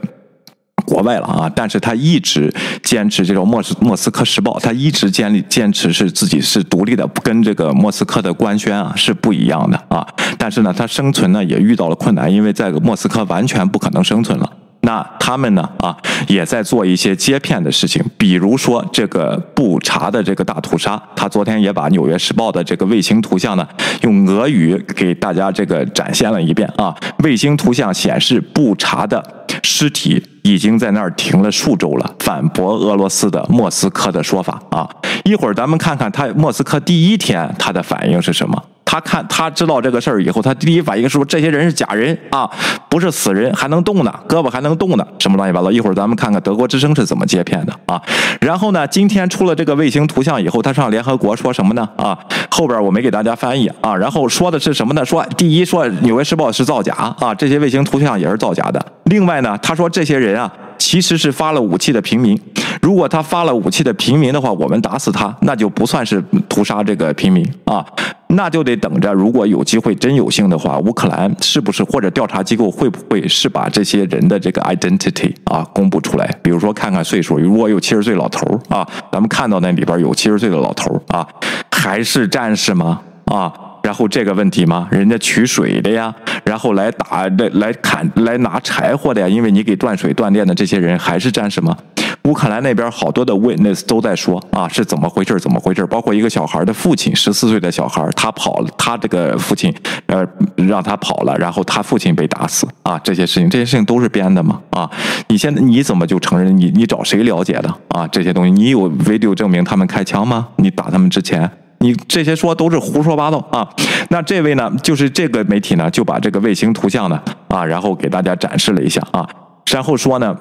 [0.84, 10.06] 国外了啊，但是他一直坚持这种莫斯莫斯科时报，他一直建立坚持是自己是独立的，跟这个莫斯科的官宣啊是不一样的啊。
[10.38, 14.48] 但是呢，他生存呢也遇到了困难，因为在莫斯科完全不可能生存了。
[14.86, 15.94] 那他们呢啊，
[16.28, 23.66] 也在做一些接片的事情，比如说这个布查的这个大屠杀，他昨天也把《纽约时报》的这个卫星图像呢，
[24.02, 26.94] 用俄语给大家这个展现了一遍啊。
[27.24, 29.20] 卫星图像显示布查的
[29.64, 34.88] 尸体已经在那儿停了数周了，反驳俄罗斯的莫斯科的说法啊。
[35.24, 38.62] 一会儿咱们看看他莫斯科第一天他的反应是什么。
[38.88, 42.48] 他看他知道这个事儿以后，他第一反应是说这些人是假人啊，
[42.88, 45.70] 不是死人，还能动呢，胳膊还能动呢，什么乱七八糟。
[45.70, 48.00] 一会儿咱们看看德国之声是怎么接片的啊。
[48.40, 51.86] 然后呢，今天出了这个卫星图像以后，他上联合国说什么呢？
[51.96, 52.16] 啊，
[52.48, 53.94] 后边我没给大家翻译啊。
[53.94, 55.04] 然后说的是什么呢？
[55.04, 58.80] 说第一说《纽约时报》是造假啊，这些卫星图像也是造假的。
[59.06, 60.50] 另外呢，他说这些人啊。
[60.78, 62.38] 其实是发了武器的平民，
[62.80, 67.84] 如果他发了武器的平民的话，我们打死他，那就不算是屠杀这个平民啊，
[68.28, 69.12] 那就得等着。
[69.12, 76.26] 如果有机会真有幸的话，乌克兰是不是或者调查机构会不会是把这些人的这个 identity 啊公布出来？
[76.42, 81.26] 比如说看看岁数，如果有七十岁老头啊，咱们看到那里边有七十岁的老头啊，
[81.70, 83.00] 还是战士吗？
[83.26, 83.52] 啊？
[83.86, 84.88] 然后这个问题吗？
[84.90, 91.76] 人家取水的呀，然后来打来来砍来拿柴火的呀，因为你给断水断电的这些人还是战士吗？
[92.24, 95.38] 乌克兰那边好多的 witness 都在说啊，是怎么回事？
[95.38, 95.86] 怎么回事？
[95.86, 99.72] 包括一个小孩的父亲，十四岁的小孩，他跑了，他这个父亲
[100.06, 104.60] 呃让他跑了，然后他父亲被打死啊，这些事情，这些事情都是编的吗？
[104.70, 104.90] 啊，
[105.28, 106.58] 你现在你怎么就承认？
[106.58, 108.04] 你你找谁了解的啊？
[108.08, 110.48] 这些东西，你有 video 证明他们开枪吗？
[110.56, 111.48] 你打他们之前？
[111.86, 113.68] 你这些说都是胡说八道啊！
[114.10, 119.24] 那这位呢，就是这个媒体呢，就把这个卫星图像呢啊，然后给大家展示了一下啊，
[119.70, 120.36] 然后说呢。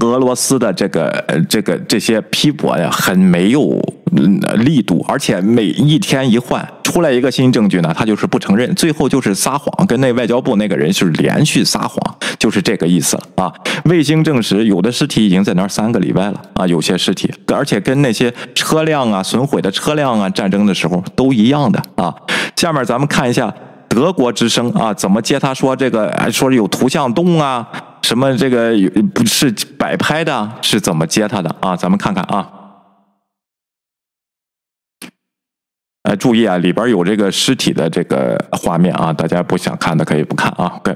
[0.00, 3.78] 俄罗斯的这个这个这些批驳呀，很没有
[4.56, 11.98] 力度，而且每一天一换出来一个新证据呢，他就是不承认，最后就是撒谎，跟那外交部那个人是连续撒谎，
[12.38, 13.52] 就是这个意思啊。
[13.86, 22.14] 卫星证实有的尸体已经在那儿三个礼拜了啊，有些尸体，而且跟那些车辆啊损毁的车辆啊战争的时候都一样的啊。
[22.56, 23.52] 下面咱们看一下
[23.88, 27.66] 德国之声啊怎么接他说这个，说有图像洞啊。
[28.02, 28.74] 什么这个
[29.14, 31.74] 不是摆拍的，是怎么接他的啊？
[31.74, 32.46] 咱们看看啊。
[36.04, 40.78] 哎，注意啊，里边有这个尸体的这个画面啊，大家不想看的可以不看啊。
[40.84, 40.94] 对。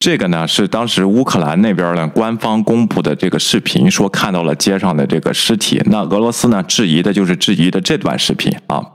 [0.00, 5.82] 这个呢是当时乌克兰那边呢官方公布的这个视频，说看到了街上的这个尸体。
[5.86, 8.86] 那俄罗斯呢质疑的就是质疑的这段视频啊，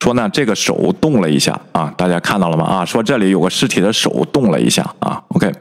[0.00, 2.64] 说呢这个手动了一下啊，大家看到了吗？
[2.64, 5.52] 啊，说这里有个尸体的手动了一下啊，OK。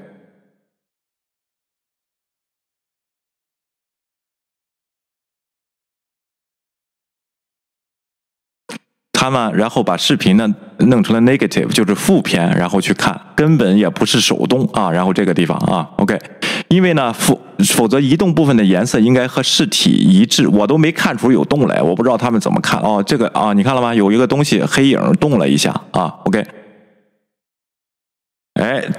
[9.28, 10.48] 那么然后把视频呢
[10.78, 14.90] 弄成了 negative，就是负片，然后去看，根本也不是手动啊。
[14.90, 16.18] 然后这个地方啊，OK，
[16.70, 17.38] 因为呢否
[17.76, 23.04] 否则移动部分的颜色应该和视体一致，我都没看出有动来，我不知道他们怎么看哦。
[23.06, 23.94] 这个啊，你看了吗？
[23.94, 26.42] 有一个东西黑影动了一下啊，OK。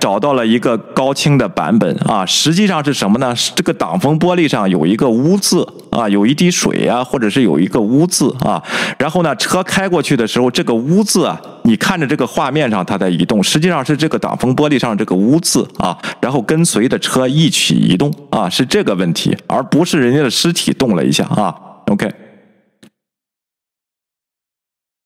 [0.01, 2.25] 找到了一个高清的版本啊！
[2.25, 3.35] 实际上是什么呢？
[3.55, 8.63] 这个挡风玻璃上有一个污渍啊，有一滴水啊，或者是有一个污渍啊。
[8.99, 21.55] 然后呢，车开过去的时候，这个污渍啊，你看着这个画面上它在移动，实际上是这个挡风玻璃上这个污渍啊，然后跟随着车一起移动啊，是这个问题，而不是人家的尸体动了一下啊。
[21.87, 22.11] OK，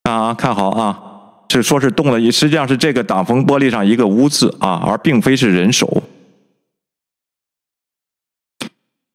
[0.04, 1.11] 啊，看好啊。
[1.52, 6.02] 是说是动了，实际上是这个挡风玻璃上一个污渍啊，而并非是人手。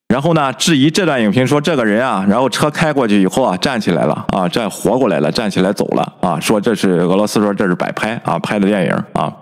[0.07, 9.35] 然后呢，质疑这段影评说这个人啊，然后车开过去以后啊，站起来了啊，站活过来了，站起来走了啊，说这是俄罗斯说这是摆拍啊，拍的电影啊。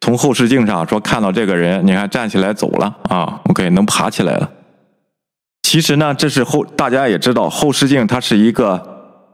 [0.00, 4.50] 从后视镜上说看到这个人，你看站起来走了啊，OK，能爬起来了。
[5.74, 8.80] 其实呢，这是后大家也知道，后视镜它是一个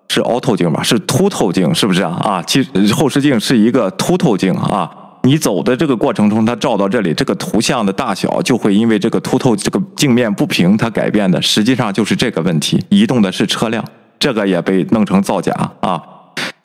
[0.09, 2.19] 是凹透镜吧，是凸透镜，是不是啊？
[2.25, 4.91] 啊，其实后视镜是一个凸透镜啊。
[5.25, 12.83] 你走的这个过程中，它照到这里，这个图像的大小就会因为这个凸透这个镜面不平，它改变的，实际上就是这个问题。
[12.89, 13.85] 移动的是车辆，
[14.19, 16.01] 这个也被弄成造假啊。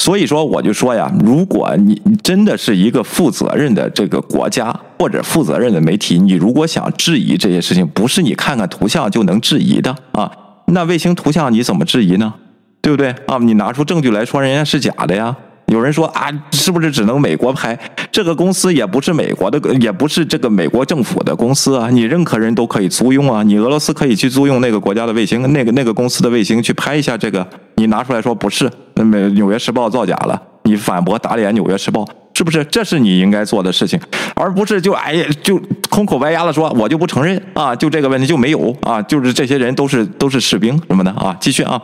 [0.06, 10.32] 所以说，我就说呀，如果你真的是一个负责任的这个国家或者负责任的媒体，你如果想质疑这些事情，不是你看看图像就能质疑的啊。
[10.68, 12.32] 那卫星图像你怎么质疑呢？
[12.84, 13.40] 对不对啊？
[13.42, 15.36] 你拿出证据来说人家是假的呀。
[15.68, 17.78] 有人说啊，是不是只能美国拍？
[18.12, 21.90] 这个公司也不是美国的，也不是这个美国政府的公司啊。
[21.90, 23.42] 你任何人都可以租用啊。
[23.44, 27.46] 你俄罗斯可以去租用那个国家的卫星，那个那个公司的卫星去拍一下这个。
[27.76, 32.04] 你拿出来说不是，那美《纽约时报》造假了，你反驳打脸《纽约时报》，
[32.34, 32.64] 是不是？
[32.66, 34.00] 这是你应该做的事情，
[34.36, 35.60] 而不是就哎呀就
[35.90, 41.36] 空口白牙的说我就不承认啊，就这个问题就没有啊，就是这些人都是都是士兵什么的啊。
[41.40, 41.82] 继续啊。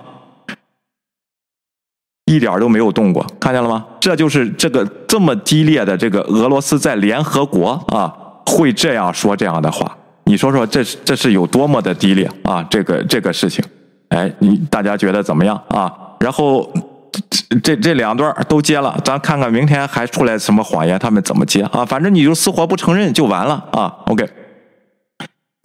[2.36, 3.86] 一点都没有动过，看见了吗？
[4.00, 8.12] 这就是这个这么激烈的这个俄罗斯在联合国啊
[8.46, 12.64] 会这样说这样的话，你说说这这是有多么的激烈啊？
[12.70, 13.64] 这个这个事情，
[14.10, 15.92] 哎，你大家觉得怎么样啊？
[16.20, 16.72] 然后
[17.62, 21.86] 这这两段都接了，咱看看明天还出来什么谎言，他们怎么接啊？
[21.86, 24.28] 反正你就死活不承认就完了啊？OK。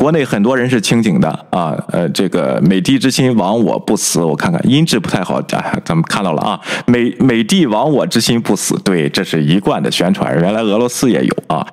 [0.06, 11.66] 国内很多人是清醒的啊，呃，这个美帝之心亡我不死，我看看音质不太好，咱们看到了啊，美美帝亡我之心不死，对，这是一贯的宣传，原来俄罗斯也有啊，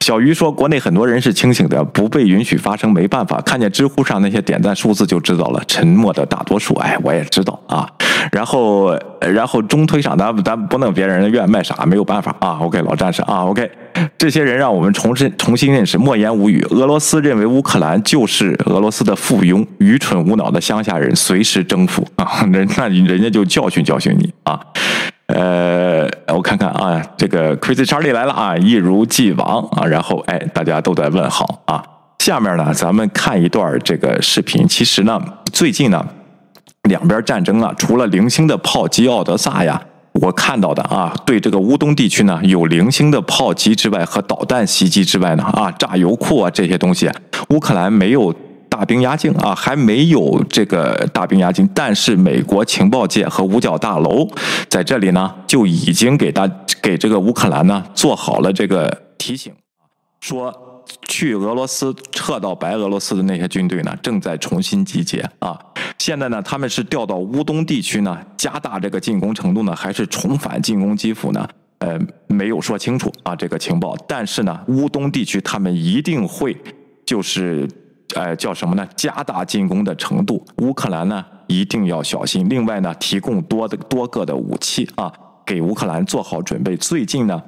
[0.00, 3.38] 小鱼说，国内很多人是清醒的，不被允许发声，没办法。
[3.42, 6.74] 看见知乎上那些点赞数字就知道了，沉默的大多数。
[6.76, 7.86] 哎，我也知道啊。
[8.32, 12.58] 然后，然后中推上，咱咱不能别人愿卖啥，没有办法啊。
[12.62, 13.70] OK，老战士啊，OK，
[14.16, 16.62] 这些人让我们重新重新认识，莫言无语。
[16.70, 22.42] 俄罗斯认为乌克兰就是俄罗斯的附庸，愚蠢无脑的乡下人，随时征服啊！
[22.50, 24.58] 人那人家就教训教训你啊。
[25.32, 31.82] 呃，我看看啊，这个 Crazy Charlie 来了啊，一如既往啊，然后哎，大家都在问好啊。
[32.18, 34.66] 下面呢，咱们看一段这个视频。
[34.68, 35.20] 其实呢，
[35.52, 36.04] 最近呢，
[36.82, 39.80] 两边战争啊，除了零星的炮击奥德萨呀，
[40.12, 47.10] 我看到的啊，对这个乌东地区呢，有零星的炮击之外和导弹袭击之外呢，啊，炸油库啊这些东西，
[47.50, 48.34] 乌克兰没有。
[48.70, 54.26] 大兵压境啊，还没有这个大兵压境，但是美国情报界和五角大楼
[54.68, 56.48] 在这里呢，就已经给大
[56.80, 59.52] 给这个乌克兰呢做好了这个提醒，
[60.20, 60.54] 说
[61.08, 65.58] 去俄罗斯撤到白俄罗斯的那些军队呢，正在重新集结啊。
[65.98, 71.46] 现在呢，他们是调到乌东地区呢，加大这个进攻程度呢，还是重返进攻基辅呢？
[71.80, 71.98] 呃，
[72.28, 73.96] 没有说清楚啊，这个情报。
[74.06, 76.56] 但是呢，乌东地区他们一定会
[77.04, 77.68] 就是。
[78.14, 78.86] 呃，叫什么呢？
[78.96, 82.48] 加大进攻的程度，乌克兰呢一定要小心。
[82.48, 85.12] 另外呢，提供多的多个的武器啊，
[85.44, 86.76] 给乌克兰做好准备。
[86.76, 87.42] 最近呢，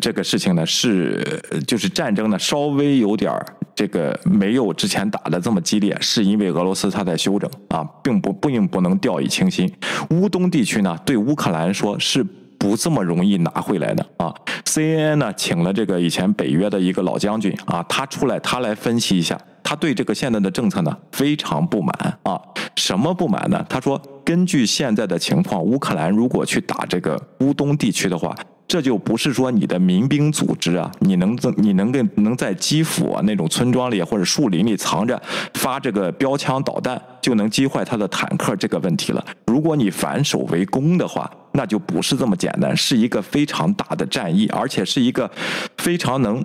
[0.00, 3.32] 这个事情呢是就是战争呢稍微有点
[3.74, 9.72] 这个没有之前打的这么激烈，是因为俄罗斯他在休整啊，并不并不能掉以轻心。
[10.10, 12.24] 乌东地区呢对乌克兰说是
[12.60, 14.32] 不这么容易拿回来的啊。
[14.64, 19.36] CNN 呢请了这个以前北约的一个老将军啊，他出来他来分析一下。
[19.62, 22.40] 他对这个现在的政策呢非常不满啊，
[22.74, 23.64] 什么不满呢？
[23.68, 28.34] 他说，根据现在的情况，乌克兰如果去打这个乌东地区的话，
[28.66, 35.20] 这就不是说你的民兵组织啊，你能你能跟能在基辅啊那种村庄里或者树林里藏着
[35.54, 39.24] 发这个标枪导弹就能击坏他的坦克这个问题了。
[39.46, 45.30] 如果你反守为攻的话，那就不是这么简单，是一个非常大的战役，而且是一个
[45.78, 46.44] 非常能。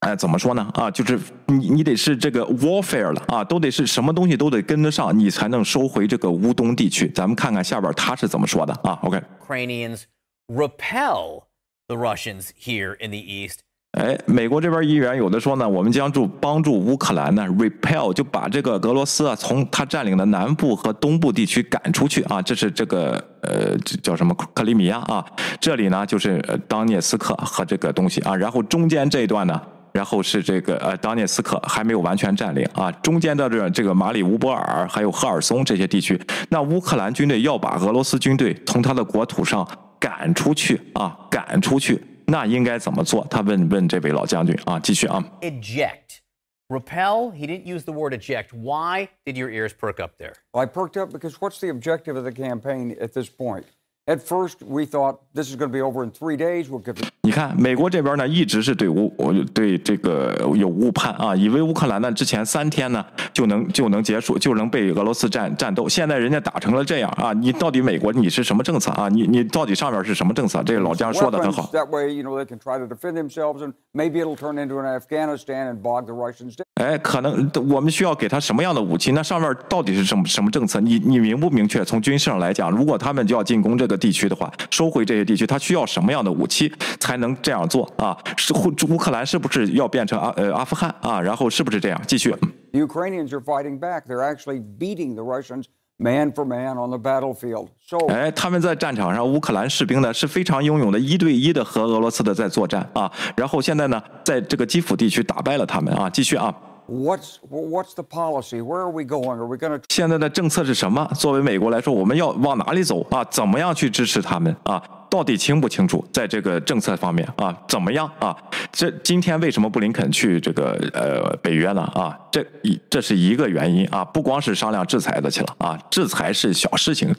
[0.00, 0.68] 哎，怎么说呢？
[0.74, 7.08] 啊，就是你你得是这个 warfare 了啊，都得是什么东西都得跟得上，你才能收回这个乌东地区。
[7.10, 9.22] 咱们看看下边他是怎么说的啊？OK。
[9.46, 10.02] Ukrainians
[10.48, 11.44] repel
[11.86, 13.60] the Russians here in the east.
[13.92, 25.24] 哎，美国这边议员有的说呢，我们将助帮助乌克兰呢 repel 就把这个俄罗斯啊从他占领的南部和东部地区赶出去啊，这是这个呃叫什么克里米亚啊？
[25.60, 29.60] 这里呢就是当涅斯克和这个东西啊，然后中间这一段呢。
[29.92, 36.18] 然后是这个呃，当涅斯克还没有完全占领啊，中间的这这个马里乌波尔还有赫尔松这些地区，
[36.48, 39.68] 那乌克兰军队要把俄罗斯军队从他的国土上
[40.00, 43.25] 赶出去啊，赶出去，那应该怎么做？
[43.29, 45.23] 他问问这位老将军啊，继续啊。
[45.41, 46.19] Eject,
[46.67, 47.31] repel.
[47.31, 48.47] He didn't use the word eject.
[48.53, 50.33] Why did your ears perk up there?
[50.51, 53.65] I perked up because what's the objective of the campaign at this point?
[54.05, 56.68] At first, we thought this is going to be over in three days.
[56.68, 56.96] We'll give.
[57.22, 59.12] 你看，美国这边呢，一直是对乌，
[59.54, 65.88] 对这个有误判啊，以为乌克兰呢之前三天呢就能就能结束，就能被俄罗斯战战斗。
[65.88, 69.08] 现在人家打成了这样啊，你到底美国你是什么政策啊？
[69.08, 70.62] 你你到底上面是什么政策？
[70.64, 71.70] 这个老姜说的很好。
[71.72, 74.86] That way, you know, they can try to defend themselves, and maybe it'll turn into an
[74.86, 76.64] Afghanistan and bog the Russians down.
[76.74, 79.12] 哎，可能我们需要给他什么样的武器？
[79.12, 80.80] 那上面到底是什么什么政策？
[80.80, 81.84] 你你明不明确？
[81.84, 88.16] 从军事上来讲，如果他们就要进攻这个地区的话，收回这些地区，他需要什么样的武器才能这样做啊？
[88.36, 91.20] 是乌乌克兰是不是要变成阿呃阿富汗啊？
[91.20, 92.00] 然后是不是这样？
[92.06, 92.34] 继续。
[92.72, 94.06] Ukrainians are fighting back.
[94.06, 95.66] They're actually beating the Russians
[95.98, 97.68] man for man on the battlefield.
[97.86, 103.12] So，哎，他们在战场上，乌克兰士兵呢是非常英勇的，一对一的和俄罗斯的在作战啊。
[103.36, 106.10] 然后现在呢，在这个基辅地区打败了他们啊。
[106.10, 106.54] 继续啊。
[106.88, 108.60] What's what's the policy?
[108.60, 109.36] Where are we going?
[109.36, 109.84] Are we going to?
[109.88, 111.08] 现在的政策是什么？
[111.14, 113.22] 作为美国来说，我们要往哪里走啊？
[113.24, 114.82] 怎么样去支持他们啊？
[115.12, 116.02] 到底清不清楚？
[116.10, 118.34] 在这个政策方面啊，怎么样啊？
[118.72, 121.82] 这今天为什么布林肯去这个呃北约呢？
[121.94, 127.14] 啊，这一这是一个原因啊，不光是商量制裁的去了啊，制裁是小事情。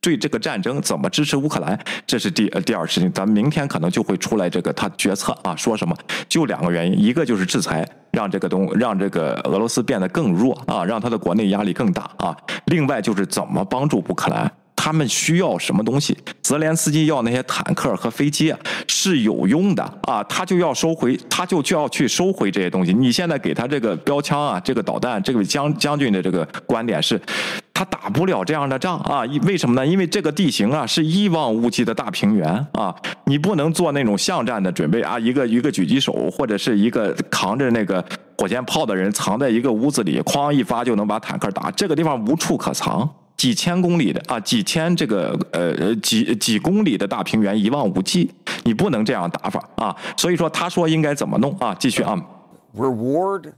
[0.00, 3.12] 对这个战争怎么支持乌克兰，这是第呃第二事情。
[3.12, 5.94] 咱们明天可能就会出来这个他决策啊，说什么？
[6.26, 12.34] 就两个原因，一个就是制裁，让这个东让这个俄罗斯变得更弱啊，让他的国内压力更大啊。
[12.66, 14.50] 另外就是怎么帮助乌克兰，
[14.84, 16.14] 他们需要什么东西？
[16.42, 22.92] 泽连斯基要那些坦克和飞机啊是有用的啊，他就要收回，他就就要去收回这些东西。
[22.92, 27.18] 你现在给他这个标枪啊，这个导弹，这个将将军的这个观点是。
[27.72, 29.22] 他打不了这样的仗啊！
[29.44, 29.84] 为什么呢？
[29.84, 38.04] 因为这个地形啊是一望无际的大平原啊，你不能做那种巷战的准备啊，一个一个狙击手或者是一个扛着那个
[38.38, 41.68] 火箭炮的人藏在一个屋子里，哐一发就能把坦克打。
[41.72, 43.10] 这个地方无处可藏，
[43.44, 48.32] 几千公里的啊，几千这个呃几几公里的大平原一望无际，
[48.64, 49.94] 你不能这样打法啊。
[50.16, 51.76] 所以说他说应该怎么弄啊？
[51.78, 52.18] 继续啊。
[52.74, 53.52] Reward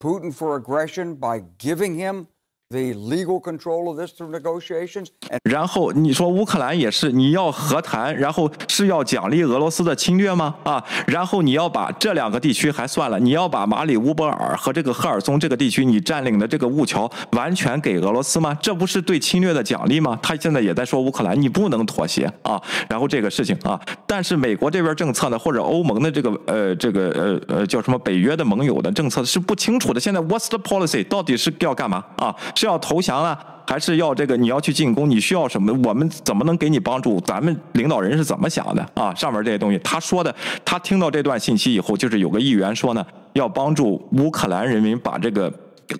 [0.00, 2.26] Putin for aggression by giving him
[2.70, 5.08] the legal control of this through negotiations.
[5.42, 10.54] 然后你说乌克兰也是，你要和谈，然后是要奖励俄罗斯的侵略吗？
[10.62, 18.56] 啊，然后你要把这两个地区还算了，你要把马里乌波尔和这个赫尔松这个地区你占领的这个物桥完全给俄罗斯吗？
[18.62, 20.16] 这不是对侵略的奖励吗？
[20.22, 22.60] 他现在也在说乌克兰，你不能妥协啊。
[22.88, 29.98] 然后这个事情啊，但是美国这边政策呢，或者欧盟的这个呃这个呃呃叫什么北约的盟友的政策是不清楚的。
[29.98, 31.02] 现在 What's the policy？
[31.08, 32.32] 到底是要干嘛啊？
[32.60, 35.08] 是要投降啊，还是要这个你要去进攻？
[35.08, 35.72] 你需要什么？
[35.88, 37.18] 我们怎么能给你帮助？
[37.22, 39.14] 咱们领导人是怎么想的啊？
[39.14, 45.50] 上面这些东西，他说的，他听到这段信息以后，就是有个议员说呢，要帮助乌克兰人民把这个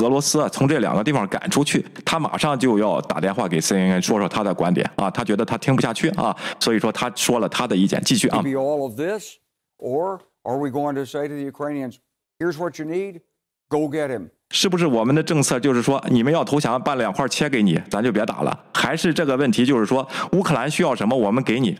[0.00, 1.82] 俄罗斯从这两个地方赶出去。
[2.04, 8.02] 他马上就要打电话给 CNN 说说他的观点啊，他觉得他听不下去啊，所以说他说了他的意见。
[8.04, 8.42] 继续啊。
[8.42, 9.36] Be all of this,
[9.78, 11.94] or are we going to say to the Ukrainians,
[12.38, 13.20] "Here's what you need,
[13.70, 14.28] go get him"?
[14.50, 18.58] 是不是我们的政策就是说，你们要投降，把两块切给你，咱就别打了？
[18.74, 21.78] 还是这个问题就是说，乌克兰需要什么，我们给你，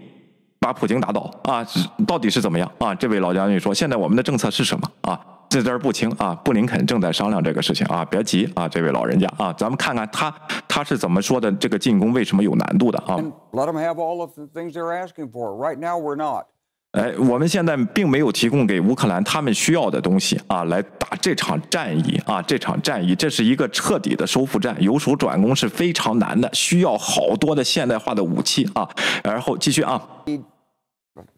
[0.61, 1.67] 把普京打倒啊？
[2.07, 2.95] 到底是怎么样啊？
[2.95, 5.21] 这位老将军说，现在我们的政策是什么啊？
[5.49, 6.33] 这字儿不清啊。
[6.45, 10.33] 布林肯正在商量这个事情啊，别急啊，这位老人家啊，咱们看看他
[10.69, 13.17] 他是怎么说的，这个进攻为什么有难度的啊
[13.51, 15.57] ？Let them have all of the things they're asking for.
[15.57, 16.45] Right now, we're not.
[16.93, 28.89] 哎，我们现在并没有提供给乌克兰他们需要的东西啊，来打这场战役啊，这场战役这是一个彻底的收复战，由守转攻是非常难的，需要好多的现代化的武器啊。
[29.23, 30.03] 然后继续啊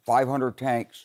[0.07, 1.05] ，500 tanks,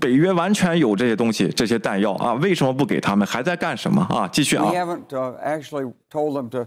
[0.00, 3.26] 北约完全有这些东西，这些弹药啊，为什么不给他们？
[3.26, 4.28] 还在干什么啊？
[4.28, 6.66] 继续啊 We，haven't uh, actually told them to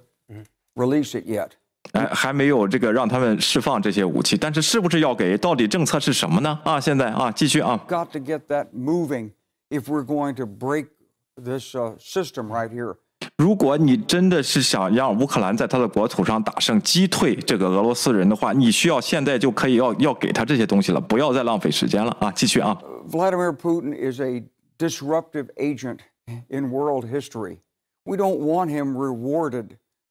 [0.76, 1.50] release it yet.
[1.94, 5.38] 哎，还没有这个让他们释放这些武器，但是是不是要给？
[5.38, 6.60] 到底政策是什么呢？
[6.64, 9.32] 啊，现在啊，继续啊，Got to get that moving
[9.70, 10.88] if we're going to break
[11.36, 12.96] this uh, system right here.
[13.42, 22.32] 如果你真的是想让乌克兰在他的国土上打胜，击退这个俄罗斯人的话，你需要现在就可以要要给他这些东西了，不要再浪费时间了啊！
[22.34, 22.78] 继续啊
[23.10, 24.44] ，Vladimir Putin is a
[24.78, 26.02] disruptive agent
[26.50, 27.58] in world history.
[28.04, 29.70] We don't want him rewarded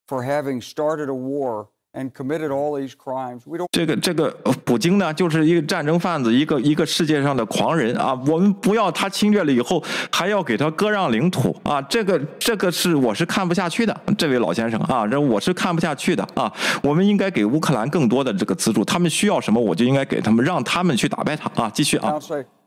[0.08, 3.40] for having started a war and committed all these crimes.
[3.46, 8.14] We don't 这个这个呃普京呢，就是一个战争贩子，一个一个世界上的狂人啊！
[8.26, 9.82] 我们不要他侵略了以后，
[10.12, 11.82] 还要给他割让领土啊！
[11.82, 16.52] 这个这个是我是看不下去的，这位老先生啊，这我是看不下去的啊！
[16.82, 21.70] 我们应该给乌克兰更多的这个资助，他们需要什么，我就应该给他们，让他们去打败他啊！
[21.74, 22.14] 继续啊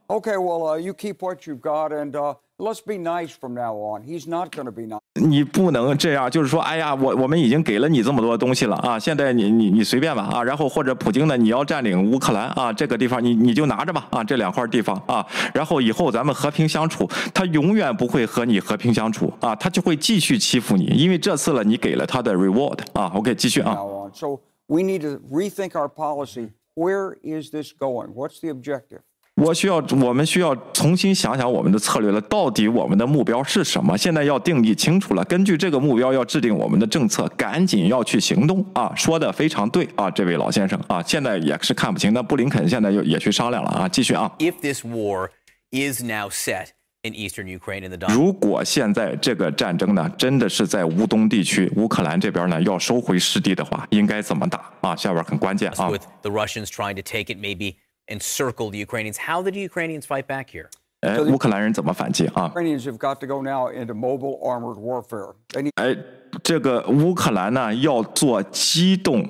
[0.08, 3.76] okay, well, uh, you keep what you've got and uh, let's be nice from now
[3.76, 4.04] on.
[4.04, 5.00] He's not going to be nice.
[5.16, 23.74] 你不能这样，就是说，哎呀，我我们已经给了你这么多东西了啊，现在你你你随便吧啊，然后或者普京呢，你要占领乌克兰啊，这个地方你你就拿着吧啊，这两块地方啊，然后以后咱们和平相处，他永远不会和你和平相处啊，他就会继续欺负你，因为这次了你给了他的 reward 啊，OK，继续啊。
[23.76, 24.14] now on.
[24.14, 26.50] So we need to rethink our policy.
[26.76, 28.14] Where is this going?
[28.16, 29.02] What's the objective?
[29.36, 32.22] 我需要，我们需要重新想想我们的策略了。
[32.22, 33.98] 到底我们的目标是什么？
[33.98, 35.24] 现在要定义清楚了。
[35.26, 38.94] 根据这个目标，要制定我们的政策，赶紧要去行动啊！
[38.96, 42.14] 说的非常对啊，这位老先生啊，现在也是看不清。
[42.14, 44.32] 那布林肯现在又也去商量了啊，继续啊。
[44.38, 45.30] If this war
[45.72, 46.68] is now set
[47.02, 54.96] in eastern Ukraine in the Donbass, 如果现在这个战争呢，真的是在乌东地区，乌克兰这边呢要收回失地的话，应该怎么打啊？
[54.96, 55.90] 下边很关键啊。
[55.90, 57.78] with the Russians trying to take it, maybe
[58.09, 60.69] encircle the Ukrainians, how did the Ukrainians fight back here?
[61.01, 62.51] 哎，乌克兰人怎么反击啊？
[62.53, 65.35] Ukrainians have got to go now into mobile armored warfare.
[65.51, 65.97] They need 哎，
[66.43, 69.25] 这个乌克兰呢要做机动，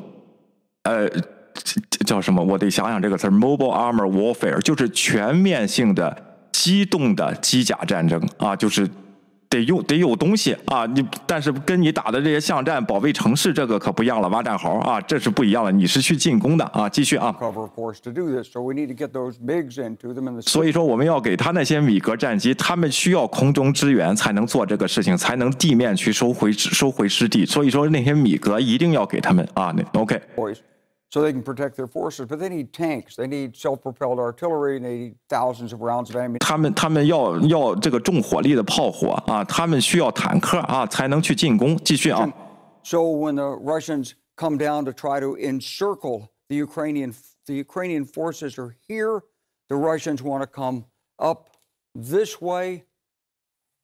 [0.84, 2.42] 呃，这这叫什么？
[2.42, 6.16] 我得想想这个词儿，mobile armor warfare，就是全面性的
[6.52, 8.88] 机动的机甲战争啊，就是
[9.53, 17.35] 得用得有东西啊，你但是跟你打的这些巷战、保卫城市这个可不一样了，挖战壕啊，这是不一样了，你是去进攻的啊，继续啊。
[20.41, 27.45] 所以说，我们要给他那些米格战机，他们需要空中支援才能做这个事情，才能地面去收回收回失地。
[27.45, 29.71] 所以说，那些米格一定要给他们啊。
[29.75, 30.57] 那 OK，boys
[31.12, 32.26] so they can protect their forces.
[32.26, 36.10] But they need tanks, they need self propelled artillery, and they need thousands of rounds
[36.10, 36.40] of ammunition.
[36.40, 41.76] 他们他们要要这个重火力的炮火啊，他们需要坦克啊，才能去进攻。
[41.78, 42.30] 继续啊。
[42.82, 47.14] So when the Russians come down to try to encircle the Ukrainian,
[47.46, 49.22] the Ukrainian forces are here.
[49.68, 50.84] The Russians want to come
[51.18, 51.56] up
[51.94, 52.84] this way,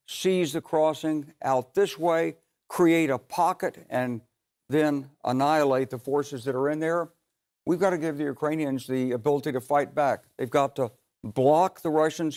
[0.07, 2.37] seize the crossing, out this way,
[2.67, 4.21] create a pocket, and
[4.69, 7.09] then annihilate the forces that are in there.
[7.64, 10.20] We've got to give the Ukrainians the ability to fight back.
[10.36, 10.90] They've got to
[11.22, 12.36] block the Russians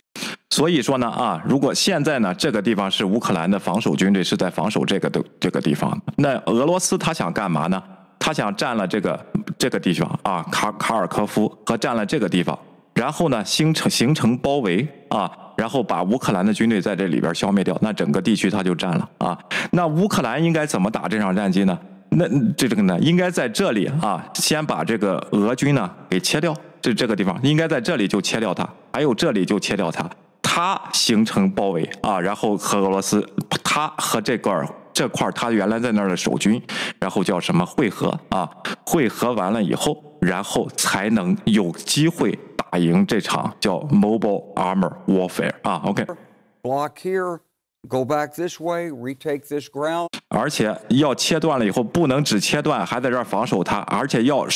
[0.49, 7.81] 所以说呢啊，如果现在呢这个地方是乌克兰的防守军队是在防守这个的这个地方，那俄罗斯他想干嘛呢？
[8.19, 9.25] 他想占了这个
[9.57, 12.57] 这个地方啊，卡卡尔科夫和占了这个地方，
[12.93, 19.37] 然后呢形成形成包围啊，然后把乌克兰的军队在这里边消灭掉，那整个地区他就占了啊。
[19.71, 21.77] 那乌克兰应该怎么打这场战机呢？
[22.15, 30.09] 那这这个呢，应该在这里啊，先把这个俄军呢给切掉，这这个地方应该在这里就切掉它，还有这里就切掉它，
[30.41, 33.27] 它形成包围啊，然后和俄罗斯，
[33.63, 36.61] 它和这块儿这块儿它原来在那儿的守军，
[36.99, 38.49] 然后叫什么会合啊？
[38.85, 45.81] 会合完了以后，然后才能有机会打赢这场叫 Mobile Armor Warfare 啊。
[45.85, 47.39] OK，block here,
[47.87, 50.07] go back this way, retake this ground.
[50.29, 54.47] 而且要切断了以后，不能只切断，还在这儿防守它，而且要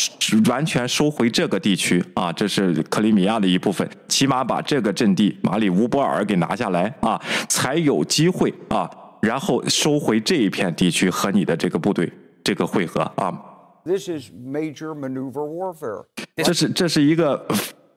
[0.49, 8.89] 完全收回这个地区啊，这是克里米亚的一部分，起码把这个阵地马里乌波尔给拿下来啊，才有机会啊，
[9.21, 12.11] 然后收回这一片地区和你的这个部队
[12.43, 13.33] 这个会合啊。
[13.85, 16.05] This is major maneuver warfare.
[16.35, 17.47] 这是这是一个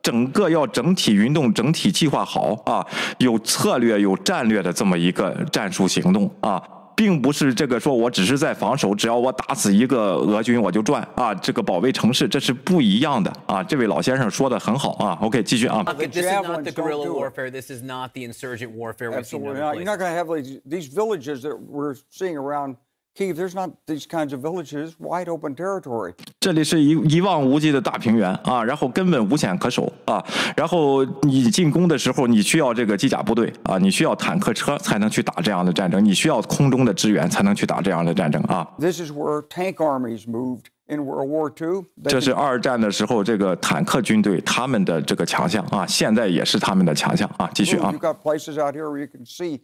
[0.02, 2.86] 整个要整体运动、整体计划好啊，
[3.18, 6.62] 有策略、有战略的这么一个战术行动啊。
[6.96, 11.34] 并不是这个说我只是在防守，只要我打死一个俄军我就赚啊！
[11.36, 13.62] 这个保卫城市这是不一样的啊！
[13.62, 15.16] 这位老先生说的很好啊。
[15.22, 15.82] OK，继续啊。
[15.86, 17.50] Okay, this is not the guerrilla warfare.
[17.50, 19.76] This is not the insurgent warfare Absolutely not.
[19.76, 22.76] You're not going to have like these villages that we're seeing around
[23.14, 23.36] Kiev.
[23.36, 26.14] There's not these kinds of villages, wide open territory.
[26.38, 30.24] 这里是一一望无际的大平原啊，然后根本无险可守啊，
[30.56, 38.66] 然后你进攻的时候，你需要这个机甲部队啊，你需要坦克车才能去打这样的战争，你需要空中的支援才能去打这样的战争啊。
[38.78, 41.84] This is where tank armies moved in World War II.
[42.02, 47.50] They 这是二战的时候这个坦克军队他们的这个强项啊，现在也是他们的强项啊。
[47.52, 49.60] 继续啊 You've，got places out here where you can see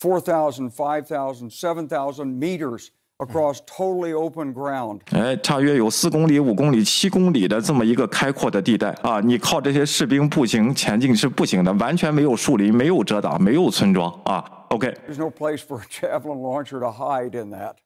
[0.00, 5.00] 4,000, 5,000, 7,000 meters across totally open ground.
[5.12, 14.44] 哎，大约有四公里、五公里、七公里的这么一个开阔的地带啊，你靠这些士兵步行前进是不行的，完全没有树林、没有遮挡、没有村庄啊。
[14.68, 17.76] OK， There's no place for a javelin launcher to hide in that.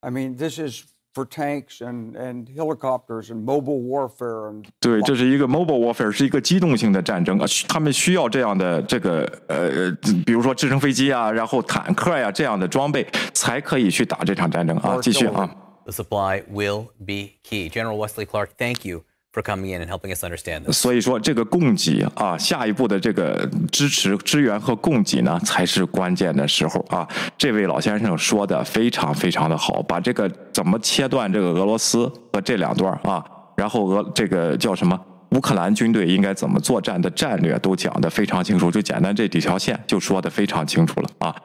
[0.00, 0.84] I mean, this is
[1.14, 9.90] for tanks and, and helicopters and mobile warfare and 对，这是一个 mobile warfare，是一个机动性的战争啊，需他们需要这样的这个呃，
[10.24, 14.98] 比如说直升飞机啊，然后坦克呀、这样的装备，才可以去打这场战争啊。
[15.02, 15.50] 继续啊。
[15.84, 17.68] The supply will be key.
[17.70, 27.07] General Wesley Clark, thank you For coming in and helping us understand 所以说，这个供给啊，下一步的这个支持、支援和供给呢，才是关键的时候啊。
[27.37, 33.25] 这位老先生说的非常非常的好，把这个怎么切断这个俄罗斯和这两段啊，
[33.57, 34.99] 然后俄这个叫什么？
[35.31, 41.35] 乌克兰军队应该怎么作战的战略都讲得非常清楚，就简单这几条线就说得非常清楚了啊。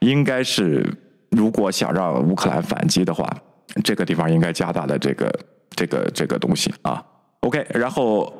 [0.00, 0.84] 应该是
[1.30, 3.32] 如果想让乌克兰反击的话，
[3.84, 5.32] 这个地方应该加大的这个
[5.76, 7.00] 这个这个东西啊。
[7.40, 8.32] OK，然后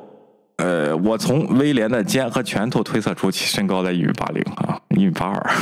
[0.57, 5.49] 呃，我从威廉的肩和拳头推测出其身高在一米八零啊，一米八二。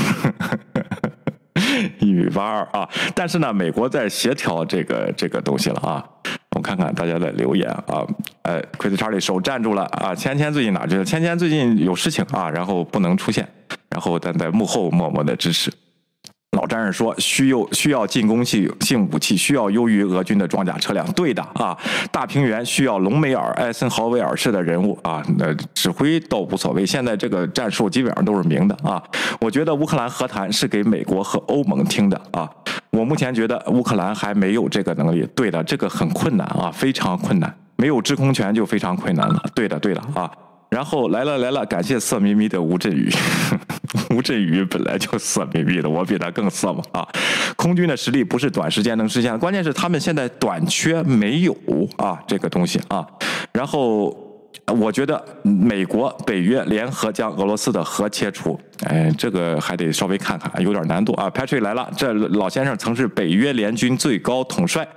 [2.00, 6.04] 一米八二啊，但是呢，美国在协调这个这个东西了啊。
[6.56, 8.06] 我看看大家的留言啊，
[8.44, 10.16] 呃，Quiz Charlie 手站住了啊。
[10.16, 11.04] 芊芊最近哪去了？
[11.04, 13.48] 芊芊最近有事情啊，然后不能出现，
[13.90, 15.72] 然后但在幕后默默的支持。
[16.56, 21.06] 老战士说需要需要进攻性性武器，需要优于俄军的装甲车辆。
[21.12, 21.78] 对的啊，
[22.12, 25.22] 大平原需要隆美尔、艾森豪威尔式的人物啊。
[25.38, 29.04] 那指挥倒无所谓，现在这个战术基本上都是明的啊。
[29.40, 32.50] 我觉得乌克兰和谈是给美国和欧盟听的啊。
[32.92, 35.28] 我目前觉得乌克兰还没有这个能力。
[35.36, 39.44] 对的，这个很困难啊，非常困难，没有制空权就非常困难了。
[39.54, 40.32] 对的，对的啊。
[40.70, 43.10] 然后来了来了，感谢色眯眯的吴镇宇。
[44.16, 47.08] 吴镇宇本来就色眯眯的，我比他更色嘛啊！
[47.56, 51.56] 空军的实力不是短时间能实现的，关键是他们现在短缺没有
[51.98, 53.06] 啊这个东西啊。
[53.52, 54.10] 然后
[54.68, 61.30] 我觉得美国、北约联合将俄罗斯的核切除，哎，这个还得稍微看看，有点难度啊。
[61.30, 64.88] Patrick 来了，这老先生曾是北约联军最高统帅，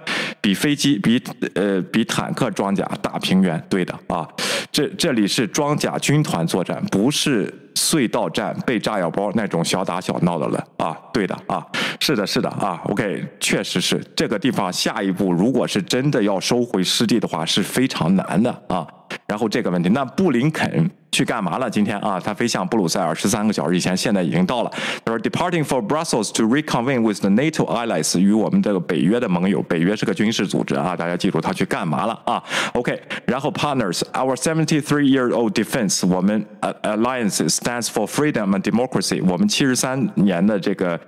[0.40, 1.22] 比飞机、比
[1.54, 4.26] 呃比坦克装甲大平原，对的啊。
[4.70, 10.96] 这这里是装甲军团作战，不是隧道战被炸药包那种小打小闹的了啊！
[11.12, 11.66] 对的啊，
[12.00, 12.80] 是的，是的啊。
[12.84, 18.86] OK，确实是这个地方，下一步如果是真的要收回失地的话，是非常难的啊。
[19.28, 21.68] 然后这个问题，那布林肯去干嘛了？
[21.68, 24.70] 今天啊，他飞向布鲁塞尔十三个小时以前，现在已经到了。
[25.04, 29.60] 他说，departing for Brussels to reconvene with the NATO allies，与我们这个北约的盟友。
[29.62, 36.42] 北约是个军事组织啊，大家记住他去干嘛了啊？OK，然后 partners，our seventy-three-year-old defense，我们
[36.82, 40.98] alliance stands for freedom and democracy，我们七十三年的这个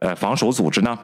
[0.00, 0.98] 呃防守组织呢，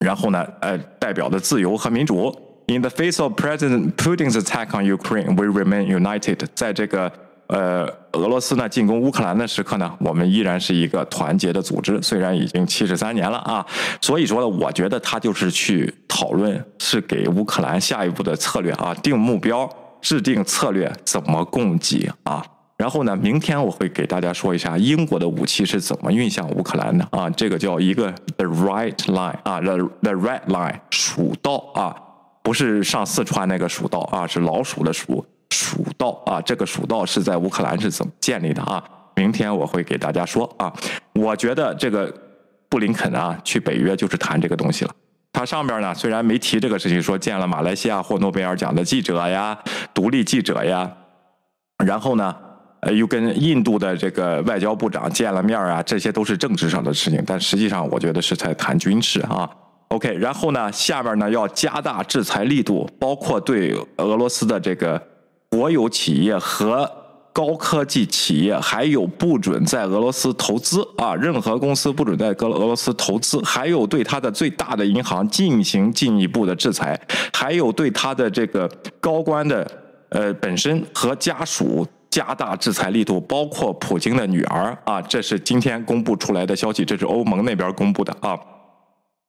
[0.00, 2.36] 然后呢，呃，代表的自由和民主。
[2.68, 6.40] In the face of President Putin's attack on Ukraine, we remain united。
[6.52, 7.12] 在这个
[7.46, 12.02] 呃俄罗斯呢进攻乌克兰的时刻呢，我们依然是一个团结的组织。
[12.02, 13.64] 虽然已经七十三年了啊，
[14.00, 22.44] 所以说呢，我觉得他就是去讨论，是给乌克兰下一步的策略啊，定目标，制定策略，怎么供给啊。
[22.76, 31.96] 然后呢，明天我会给大家说一下英国的武器是怎么运向乌克兰的啊，这个叫一个 the right line 啊，the the red line 蜀道啊。
[32.46, 36.40] 不是上四川那个蜀道啊，是老鼠的鼠蜀道啊。
[36.40, 38.80] 这个蜀道是在乌克兰是怎么建立的啊？
[39.16, 40.72] 明天我会给大家说啊。
[41.14, 42.14] 我觉得这个
[42.68, 44.94] 布林肯啊去北约就是谈这个东西了。
[45.32, 49.58] 他上边呢虽然没提这个事情，说见了马来西亚获诺贝尔奖的记者呀、
[49.92, 50.88] 独立记者呀，
[51.84, 52.32] 然后呢，
[52.82, 57.20] 呃，又跟印度的这个外交部长见了面啊，这些都是政治上的事情。
[57.26, 59.50] 但实际上，我觉得是在谈军事啊。
[59.88, 65.00] OK，然后呢，下边呢要加大制裁力度，包括对俄罗斯的这个
[65.48, 66.90] 国有企业和
[67.32, 76.98] 高科技企业，还有不准在俄罗斯投资啊，任何公司不准在俄俄罗斯投资，还有对它的最大的银行进行进一步的制裁，
[77.32, 78.68] 还有对它的这个
[79.00, 79.70] 高官的
[80.08, 88.36] 呃本身和家属加大制裁力度，包括普京的女儿啊，这是今天公布出来的消息，这是欧盟那边公布的啊。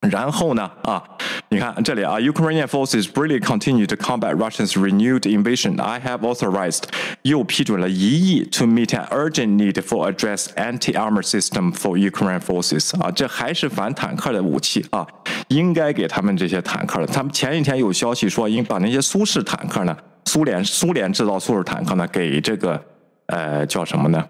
[0.01, 0.69] 然后呢？
[0.83, 1.03] 啊，
[1.49, 5.81] 你看这里啊，Ukrainian forces bravely continue to combat Russia's renewed invasion.
[5.81, 6.83] I have authorized
[7.23, 12.97] 又批准了一亿 to meet an urgent need for address anti-armor system for Ukrainian forces.
[13.01, 15.05] 啊，这还是反坦克的武器啊，
[15.47, 17.07] 应该给他们这些坦克了。
[17.07, 22.79] 他们前一天有消息说，应把那些苏式坦克呢，苏联苏联制造苏式坦克呢，给这个
[23.25, 24.23] 呃叫什么呢？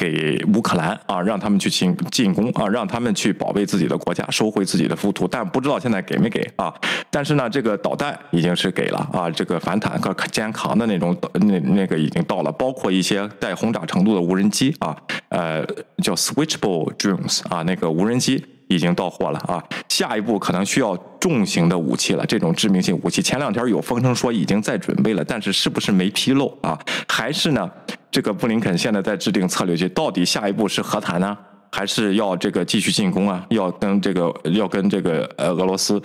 [0.00, 5.28] 给乌克兰啊，让他们去进进攻啊，让他们去保卫自己的国家，收回自己的富土。
[5.28, 6.72] 但不知道现在给没给啊？
[7.10, 14.96] 但是呢，这个导弹已经是给了啊，这个反坦克肩扛的那种那那个已经到了，包括一些带轰炸程度的无人机啊，
[15.28, 15.62] 呃，
[16.02, 19.62] 叫 switchable drones 啊，那个无人机已经到货了啊。
[19.88, 23.20] 下一步可能需要重型的武器了，这种致命性武器。
[23.20, 26.78] 前两天有风声说已经在准备了，但是是不是没披露啊？
[27.06, 27.70] 还是呢？
[28.10, 31.36] 这个布林肯现在在制定策略，就到底下一步是和谈呢，
[31.70, 33.44] 还是要这个继续进攻啊？
[33.50, 36.00] 要跟这个要跟这个呃俄罗斯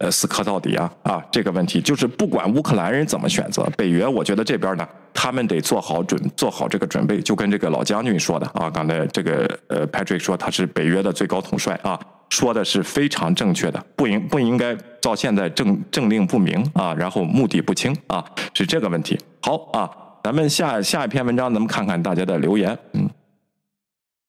[0.00, 0.92] 呃死磕到底啊？
[1.04, 11.98] 啊，这个问题就是不管乌克兰人怎么选择，北约我觉得这边呢，他们得做好准做好这个准备，就跟这个老将军说的啊，刚才这个呃 Patrick 说他是北约的最高统帅啊，
[12.30, 19.18] 说的是非常正确的，不应不应该到现在政政令不明啊，然后目的不清啊，是这个问题。
[19.42, 19.90] 好啊。
[20.22, 22.78] 咱们下下一篇文章，咱们看看大家的留言。
[22.92, 23.08] 嗯，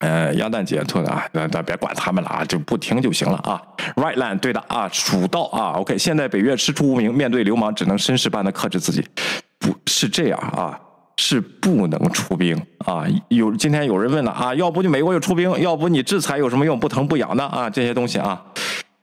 [0.02, 3.62] 呃，鸭蛋姐兔的啊，咱咱别管他们了啊，就不听就行了啊。
[3.94, 5.78] Right land，对的啊，蜀道啊。
[5.78, 9.06] OK，现在北越师出无名，面对流氓只能绅士般的克制自己，
[9.60, 10.76] 不是这样啊，
[11.16, 13.04] 是不能出兵啊。
[13.28, 16.76] 有今天有人问了啊，要不就美国就出兵，要不你制裁有什么用？
[16.80, 18.42] 不疼不痒的啊，这些东西啊。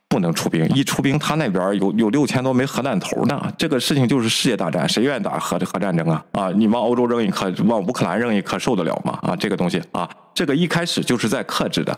[0.09, 3.39] 不能出兵，一出兵，他那边有有六千多枚核弹头呢。
[3.55, 6.25] 这个事情就是世界大战，谁愿意打核核战争啊？
[6.31, 9.19] 啊，你往欧洲扔一颗，往乌克兰扔一颗，受得了吗？
[9.21, 11.97] 啊，这个东西啊，这个一开始就是在克制的。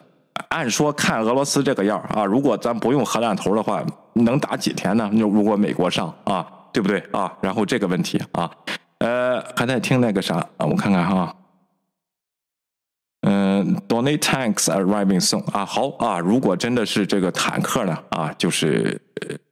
[0.49, 3.81] 按说看俄罗斯这个样啊，如果咱不用核弹头的话，
[4.13, 5.09] 能打几天呢？
[5.13, 7.31] 如果美国上啊，对不对啊？
[7.41, 8.51] 然后这个问题啊，
[8.97, 10.65] 呃，还在听那个啥啊？
[10.65, 11.33] 我看看哈。
[13.21, 18.99] 嗯，donate tanks arriving soon 啊，好啊，如果真的是这个坦克呢啊，就是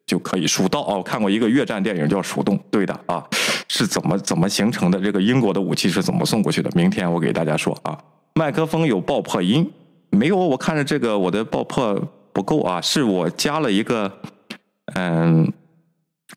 [0.08, 3.24] 就可以蜀道哦，看过一个越战电影叫《蜀洞》，对的啊，
[3.68, 5.00] 是怎么怎么形成的？
[5.00, 6.70] 这个英国的武器是怎么送过去的？
[6.74, 7.96] 明天我给大家说啊，
[8.34, 9.72] 麦克风有爆破音，
[10.10, 11.94] 没有，我看着这个我的爆破
[12.34, 14.12] 不够啊，是我加了一个
[14.96, 15.54] 嗯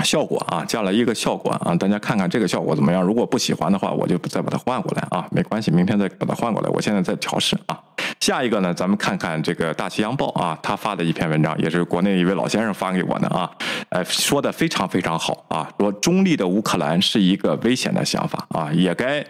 [0.04, 3.02] 效果啊，加了一个效果啊，大家看看这个效果怎么样？
[3.02, 6.68] 如果不喜欢的话，我就再把它换过来啊，没关系，明天再把它换过来。
[6.70, 7.78] 我现在在调试啊。
[8.18, 13.50] 下一个呢，咱们看看这个《大西洋报》啊，他发的一篇文章，也是国内一位老先生发给我的啊，
[13.90, 19.24] 呃，说的非常非常好啊，说中立的乌克兰是一个危险的想法啊，也该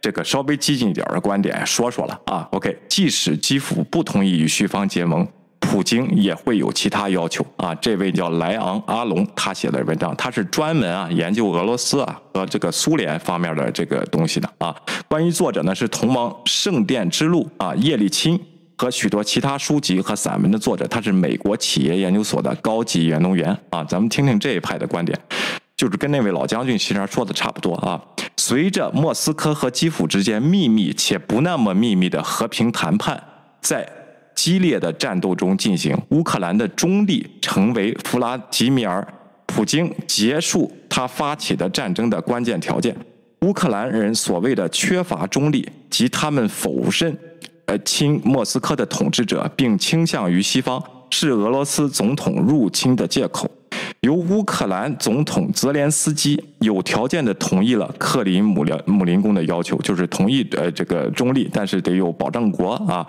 [0.00, 2.48] 这个稍微激进一点的观点说说了啊。
[2.52, 5.26] OK，即使基辅不同意与叙方结盟。
[5.60, 7.74] 普京也会有其他要求啊！
[7.74, 14.74] 这位叫莱昂阿龙，他写的文章，他是专门啊研究俄罗斯啊和这个苏联方面的这个东西的啊。
[15.08, 18.38] 关于作者呢，是同盟圣殿之路啊叶利钦
[18.78, 23.84] 和许多其他书籍和散文的作者，他是美国企业研究所的高级研究员啊。
[23.84, 25.18] 咱们听听这一派的观点，
[25.76, 28.00] 就是跟那位老将军其实说的差不多啊。
[28.38, 33.22] 随着莫斯科和基辅之间秘密且不那么秘密的和平谈判
[33.60, 33.97] 在。
[34.38, 39.02] 激烈的战斗中进行，乌克兰的中立成为弗拉基米尔·
[39.46, 42.96] 普京结束他发起的战争的关键条件。
[43.40, 47.18] 乌克兰人所谓的缺乏中立，及他们否认
[47.66, 50.80] 呃亲莫斯科的统治者，并倾向于西方，
[51.10, 53.48] 是俄罗斯总统入侵的借口。
[54.02, 63.04] 由乌克兰总统泽连斯基有条件的同意了克林姆林姆林宫的要求，就是同意呃这个中立，但是得有保证国啊。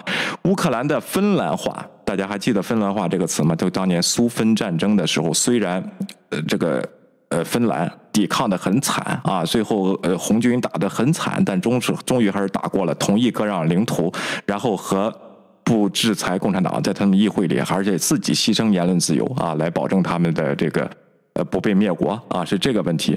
[0.45, 3.55] 乌克兰的芬兰话，大家还记得芬兰话这个词吗？
[3.55, 5.83] 就当年苏芬战争的时候，虽然
[6.29, 6.83] 呃这个
[7.29, 14.11] 呃芬兰抵抗的很惨啊，最后呃红军打的很惨，但终是终于还是打过了，同意割让领土，
[14.45, 15.13] 然后和。
[15.69, 20.89] 不制裁共产党，在他们议会里，而且自己牺牲言论自由啊，来保证他们的这个
[21.33, 23.15] 呃不被灭国啊，是这个问题。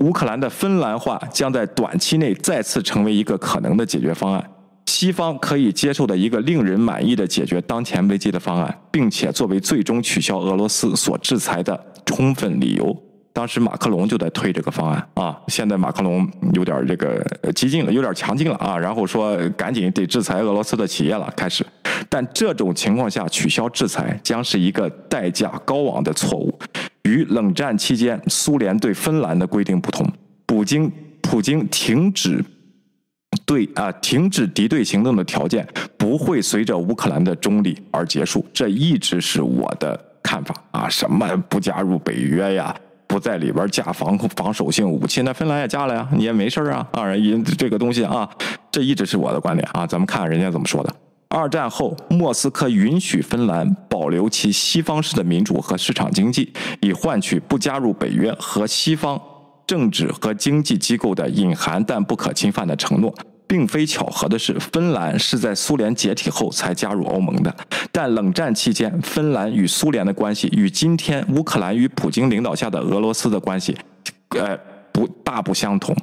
[0.00, 4.50] 乌克兰的芬兰化将在短期内再次成为一个可能的解决方案，
[4.84, 12.94] 西方可以接受的一个令人满意的解决当前危机的方案，并且作为最终取消俄罗斯所制裁的充分理由。
[13.32, 17.24] 当时马克龙就在推这个方案啊，现在马克龙有点这个
[17.54, 21.64] 激进了，有点强劲了啊，然后说赶紧得制裁俄罗斯的企业了，开始。
[22.08, 26.58] 但这种情况下取消制裁将是一个代价高昂的错误。
[27.04, 30.06] 与冷战期间苏联对芬兰的规定不同，
[30.46, 32.44] 普京普京停止
[33.46, 35.66] 对啊停止敌对行动的条件
[35.96, 42.74] 不会随着乌克兰的中立而结束，这一直是我的看法啊，什么不加入北约呀？
[43.12, 46.88] 不在里边架防防守性武器，那芬兰也架了呀，你也没事啊。
[46.92, 48.26] 啊，因这个东西啊，
[48.70, 49.86] 这一直是我的观点啊。
[49.86, 50.90] 咱们看看人家怎么说的。
[51.28, 56.50] 二战后，莫斯科允许芬兰保留其西方式的民主和市场经济，
[56.80, 59.20] 以换取不加入北约和西方
[59.66, 63.14] 政治和经济机构的隐含但不可侵犯的承诺。
[63.52, 67.54] 并非巧合的是，芬兰是在苏联解体后才加入欧盟的。
[67.92, 73.76] 但冷战期间，芬兰与苏联的关系与今天乌克兰与普京领导下的俄罗斯的关系，
[74.30, 74.58] 呃，
[74.90, 75.94] 不大不相同。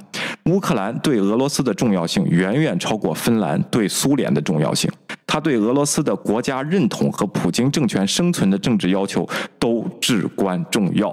[0.45, 4.87] 乌克兰对俄罗斯的重要性远远超过芬兰对苏联的重要性。
[5.25, 9.27] 他对俄罗斯的国家认同和普京政权生存的政治要求
[9.57, 11.09] 都至关重要。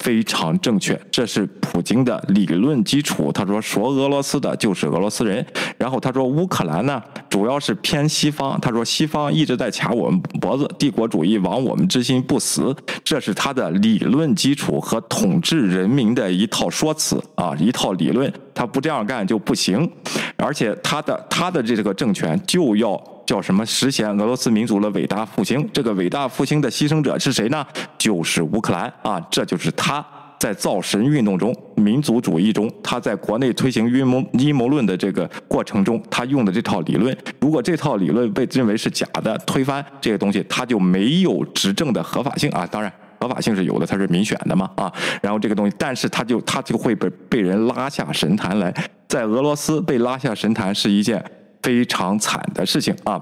[0.00, 3.30] 非常正确，这是普京的理论基础。
[3.30, 5.46] 他说，说俄罗斯的就是俄罗斯人。
[5.78, 8.58] 然后他说，乌克兰呢，主要是偏西方。
[8.60, 12.74] 他说，西方一直在卡我们脖子，帝国主义亡我们之心不死。
[13.04, 18.32] 这是他的理论基础和统治人民的一套说辞啊，一套理论。
[18.54, 19.88] 他不这样干就不行。
[20.36, 23.00] 而且他的他的这个政权就要。
[23.30, 25.64] 叫什么实现俄罗斯民族的伟大复兴？
[25.72, 27.64] 这个伟大复兴的牺牲者是谁呢？
[27.96, 29.20] 就是乌克兰啊！
[29.30, 30.04] 这就是他
[30.36, 37.16] 在造神运动中、民族主义中，他在国内推行阴谋阴谋论的这个过程中，他用的这套理论。
[37.38, 42.66] 如果这套理论被认为是假的，推翻这个东西，他就没有执政的合法性啊！
[42.66, 44.92] 当然，合法性是有的，他是民选的嘛啊！
[45.22, 48.74] 然后这个东西，但是他就他就会被被人拉下神坛来，
[49.06, 51.24] 在俄罗斯被拉下神坛是一件。
[51.62, 53.20] 非常惨的事情啊！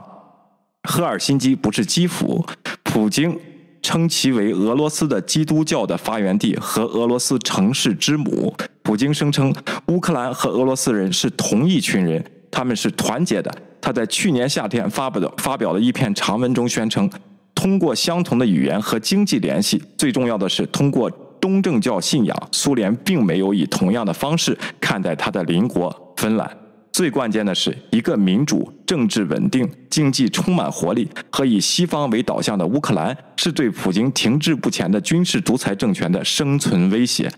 [0.85, 2.45] 赫尔辛基不是基辅，
[2.83, 3.39] 普京
[3.83, 8.55] 称其为俄罗斯的基督教的发源地和俄罗斯城市之母。
[8.83, 9.55] 普京声称
[9.89, 13.55] 乌克兰和俄罗斯人是同一群人，他们是团结的。
[13.81, 17.11] 他在去年夏天发布的发表的一篇长文中宣称，
[17.55, 21.11] 通过相同的语言和经济联系，最重要的是通过
[21.41, 26.51] 东正教信仰，苏联并没有以同样的方式看待他的邻国芬兰。
[26.99, 37.31] 最关键的是，一个民主、政治稳定、经济充满活力和以西方为导向的乌克兰，是对普京停滞不前的军事独裁政权的生存威胁。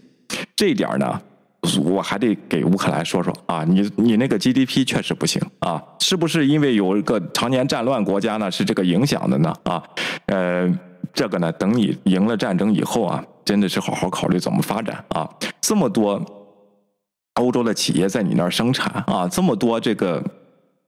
[0.56, 1.20] 这一点呢，
[1.84, 8.50] 我还得给乌克兰说说啊，你你那个 GDP 确实不行啊，是不是因为有一个常年战乱国家呢？
[8.50, 9.54] 是这个影响的呢？
[9.64, 9.82] 啊，
[10.28, 10.66] 呃，
[11.12, 15.28] 这个呢，等你赢了战争以后啊，真的是好好考虑怎么发展啊。
[15.60, 16.18] 这么多
[17.34, 20.22] 欧洲的企业在你那儿生产啊，这么多这个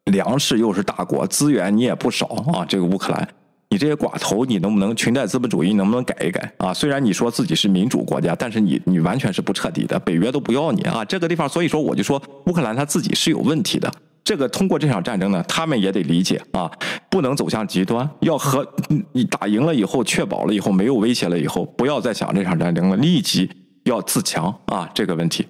[0.06, 3.28] 粮食又是大国，资源你也不少啊，这个乌克兰。
[3.70, 6.74] 你这些寡头，你能不能裙带资本主义能不能改一改啊？
[6.74, 11.02] 虽然你说自己是民主国家，但是你你完全是不彻底的，北约都不要你啊！
[11.06, 13.90] 这个地方，所以说我就说乌克兰他自己是有问题的。
[14.22, 16.70] 这个通过这场战争呢，他们也得理解啊，
[17.10, 18.66] 不能走向极端，要和
[19.12, 23.50] 你打赢了以后，确保了以后没有威胁了以后，不要再想这场战争了，立即
[23.84, 24.86] 要自强啊！
[24.92, 25.46] 这个问题。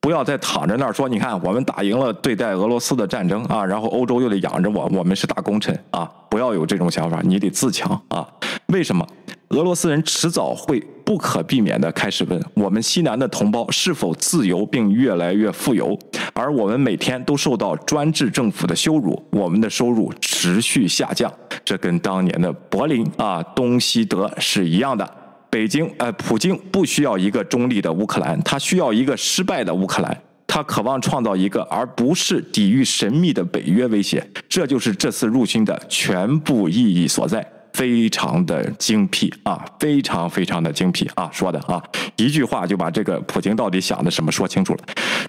[0.00, 6.08] 不要再躺着那儿说，你看我们打赢了对待俄罗斯的战争啊，然后欧洲又得养着我，我们是大功臣啊！
[6.30, 8.26] 不要有这种想法，你得自强啊！
[8.66, 9.04] 为什么？
[9.50, 15.96] 俄罗斯人迟早会不可避免的开始问我们西南的同胞是否自由并越来越富有，
[16.34, 21.32] 而我们每天都受到专制政府的羞辱，我们的收入持续下降，
[21.64, 25.08] 这跟当年的柏林啊、东西德是一样的。
[25.56, 30.22] 北京，呃，普京不需要一个中立的乌克兰，他需要一个失败的乌克兰。
[30.46, 34.22] 他渴望创造一个，而不是抵御神秘的北约威胁。
[34.50, 37.42] 这就是这次入侵的全部意义所在，
[37.72, 41.82] 非常的精辟啊，非常非常的精辟啊，说的啊，
[42.16, 44.80] 一句话就把这个普京到底想的什么说清楚了。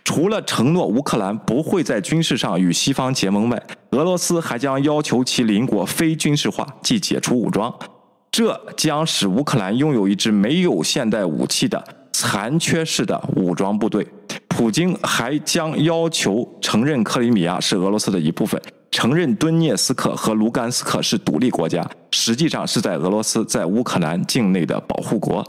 [0.03, 7.73] 除了承诺乌克兰不会在军事上与西方结盟外，俄罗斯还将要求其邻国非军事化，即解除武装。
[8.37, 11.83] 这将使乌克兰拥有一支没有现代武器的
[12.13, 14.07] 残缺式的武装部队。
[14.47, 18.61] 普京还将要求承认克里米亚是俄罗斯的一部分，
[18.91, 25.43] 承认顿涅斯克和卢甘斯克是独立国家，实际上是在俄罗斯在乌克兰境内的保护国。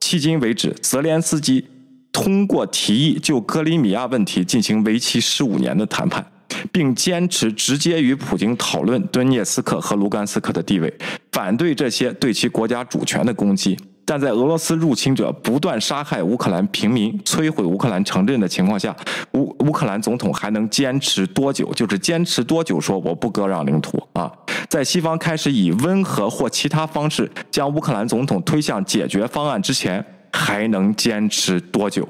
[0.00, 1.66] 迄今为止，泽连斯基
[2.10, 6.24] 通过提议就克里米亚问题进行为期十五年的谈判。
[6.72, 10.92] 并坚持直接与普京讨论顿涅斯克和卢甘斯克的地位，
[11.32, 13.78] 反对这些对其国家主权的攻击。
[14.04, 18.96] 但在俄罗斯入侵者不断杀害乌克兰平民、摧毁乌克兰城镇的情况下，
[19.34, 21.72] 乌乌克兰总统还能坚持多久？
[21.74, 22.80] 就是坚持多久？
[22.80, 24.28] 说我不割让领土啊！
[24.68, 32.08] 在西方开始以温和或其他方式将乌克兰总统推向解决方案之前，还能坚持多久？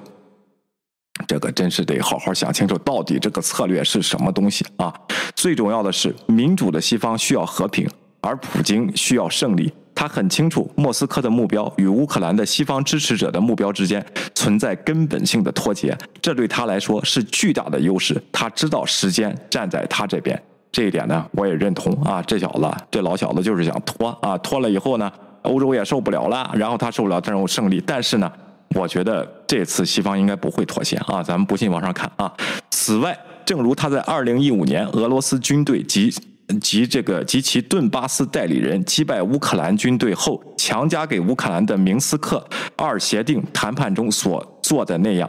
[1.31, 4.93] 这个真是得好好想清楚，到底这个策略是什么东西啊？
[5.37, 7.89] 最重要的是，民主的西方需要和平，
[8.21, 9.73] 而普京需要胜利。
[9.95, 14.05] 他很清楚，莫斯科的目标与乌克兰的西方支持者的目标之间
[14.35, 18.21] 存在根本性的脱节，这对他来说是巨大的优势。
[18.33, 20.37] 他知道时间站在他这边，
[20.73, 22.21] 这一点呢，我也认同啊。
[22.27, 25.09] 这小子，这老小子就是想拖啊，拖了以后呢，
[25.43, 28.29] 欧洲也受不了了，然后他受不了这种胜利，但是呢。
[28.77, 31.23] 我觉得这次西方应该不会妥协啊！
[31.23, 32.33] 咱们不信往上看啊。
[32.71, 36.09] 此外，正如他在二零一五年俄罗斯军队及
[36.61, 42.45] 及这个及其顿巴斯代理人击败乌克兰军队后，强加给乌克兰的明斯克
[42.77, 45.29] 二协定谈判中所做的那样，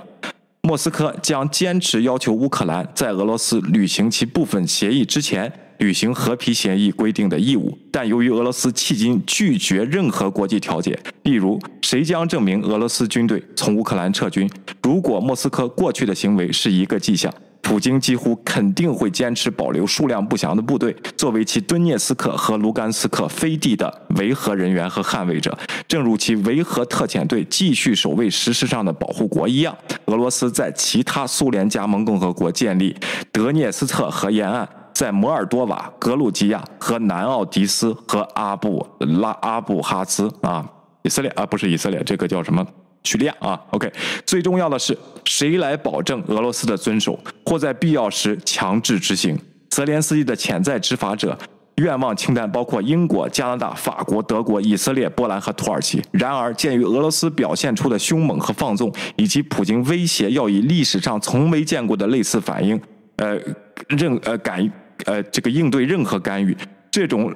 [0.61, 5.51] 莫斯科将坚持要求乌克兰在俄罗斯履行其部分协议之前。
[5.81, 14.47] 履行和平协议规定的义务，但由于俄罗斯迄今拒绝任何国际调解，例如谁将证明俄罗斯军队从乌克兰撤军？
[14.83, 25.57] 如果莫斯科过去的行为是一个迹象，普京几乎肯定会坚持保留数量不详的部队，作为其顿涅斯克和卢甘斯克飞地的维和人员和捍卫者，
[25.87, 29.75] 正如其维和特遣队继续守卫事实上的保护国一样。
[30.05, 32.95] 俄罗斯在其他苏联加盟共和国建立
[33.31, 34.69] 德涅斯特河沿岸。
[34.93, 40.65] 在摩尔多瓦、格鲁吉亚和南奥迪斯和阿布拉阿布哈兹啊，
[41.03, 42.65] 以色列啊，不是以色列，这个叫什么？
[43.03, 43.59] 叙利亚啊。
[43.71, 43.91] OK，
[44.25, 49.37] 最重要的是，谁来保证俄罗斯的遵守，或在必要时强制执行？
[49.69, 51.37] 泽连斯基的潜在执法者
[51.77, 56.03] 愿望清单包括英国、加拿大、法国、德国、以色列、波兰和土耳其。
[56.11, 62.79] 然而，鉴于俄罗斯表现出的凶猛和放纵，以及普京威胁要以历史上从没见过的类似反应，
[63.15, 63.39] 呃，
[63.87, 64.71] 任呃敢。
[65.05, 66.55] 呃，这个应对任何干预，
[66.89, 67.33] 这种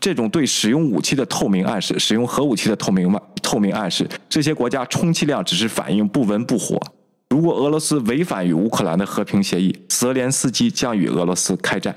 [0.00, 6.80] 这种对使用武器的透明暗示，使用核武器的透明透明暗示，这些国家充其量只是反应不温不火。
[7.30, 11.94] 如果俄罗斯违反与乌克兰的和平协议，泽连斯基将与俄罗斯开战。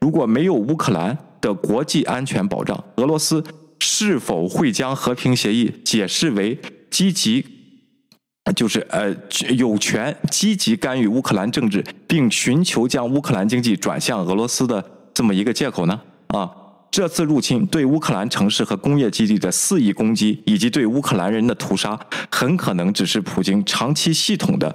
[0.00, 3.42] 如果没有乌克兰的国际安全保障，俄罗斯
[3.80, 6.58] 是否会将和平协议解释为
[6.90, 7.44] 积极？
[8.54, 9.14] 就是呃，
[9.56, 16.00] 有权积极干预乌克兰政治，并寻求将乌克兰经济转向俄罗斯的这么一个借口呢？
[16.28, 16.50] 啊，
[16.90, 21.98] 这次入侵对乌克兰城市和工业基地的肆意攻击，以及对乌克兰人的屠杀，
[22.30, 24.74] 很可能只是普京长期系统的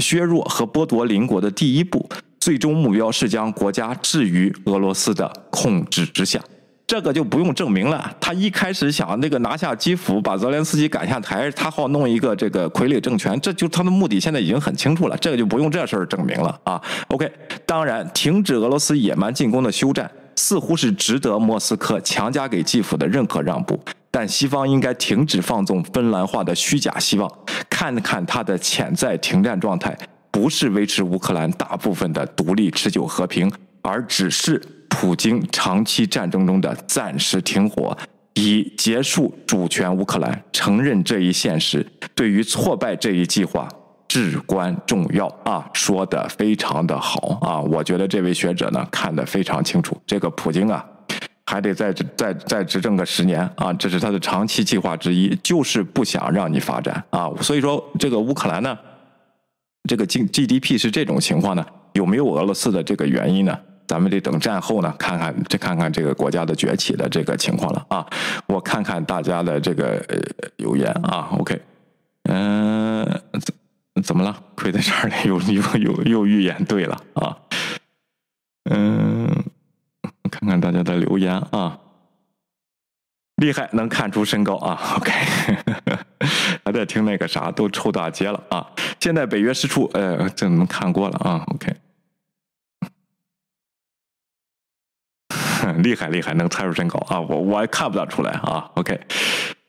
[0.00, 2.08] 削弱和剥夺邻国的第一步，
[2.40, 6.42] 最终目标是将国家置于俄罗斯的控制之下。
[6.90, 8.12] 这个就不用证明了。
[8.18, 15.16] 他一开始想那个拿下基辅，把泽连斯基赶下台，他好弄一个这个傀儡政权，这就他的目的现在已经很清楚了。
[15.18, 16.82] 这个就不用这事儿证明了啊。
[17.06, 17.30] OK，
[17.64, 23.80] 当然，停止俄罗斯野蛮进攻的休战，似乎是值得莫斯科强加给基辅的任何让步。
[24.10, 27.32] 但西方应该停止放纵芬兰化的虚假希望，
[27.70, 29.96] 看看它的潜在停战状态，
[30.32, 33.48] 不是维持乌克兰大部分的独立持久和平，
[33.80, 34.60] 而只是。
[34.90, 37.96] 普京长期战争中的暂时停火，
[38.34, 40.42] 以结束主权乌克兰。
[40.52, 43.66] 承认这一现实，对于挫败这一计划
[44.06, 45.66] 至关重要啊！
[45.72, 47.60] 说的非常的好啊！
[47.60, 49.96] 我觉得这位学者呢看得非常清楚。
[50.04, 50.84] 这个普京啊，
[51.46, 53.72] 还得再再再执政个十年啊！
[53.74, 57.30] 这是他的长期计划之一，就是不想让你发展啊！
[57.40, 58.76] 所以说，这个乌克兰呢，
[59.88, 61.64] 这个经 GDP 是这种情况呢，
[61.94, 63.56] 有没有俄罗斯的这个原因呢？
[63.90, 68.06] 咱们得等战后呢，看看再看看这个国家的崛起的这个情况了啊！
[68.46, 70.16] 我看看大家的这个呃
[70.58, 71.60] 留言啊，OK，
[72.28, 73.04] 嗯，
[73.94, 74.40] 怎怎么了？
[74.54, 77.36] 亏在这儿了，又又又又预言对了啊！
[78.70, 79.26] 嗯，
[80.30, 81.76] 看看大家的留言啊，
[83.42, 85.10] 厉害，能看出身高啊！OK，
[86.64, 88.64] 还在听那个啥，都抽大街了啊！
[89.00, 91.74] 现在北约失处，呃，这能看过了啊？OK。
[95.82, 97.20] 厉害厉害，能猜出身高啊！
[97.20, 98.68] 我我看不大出来啊。
[98.74, 98.98] OK，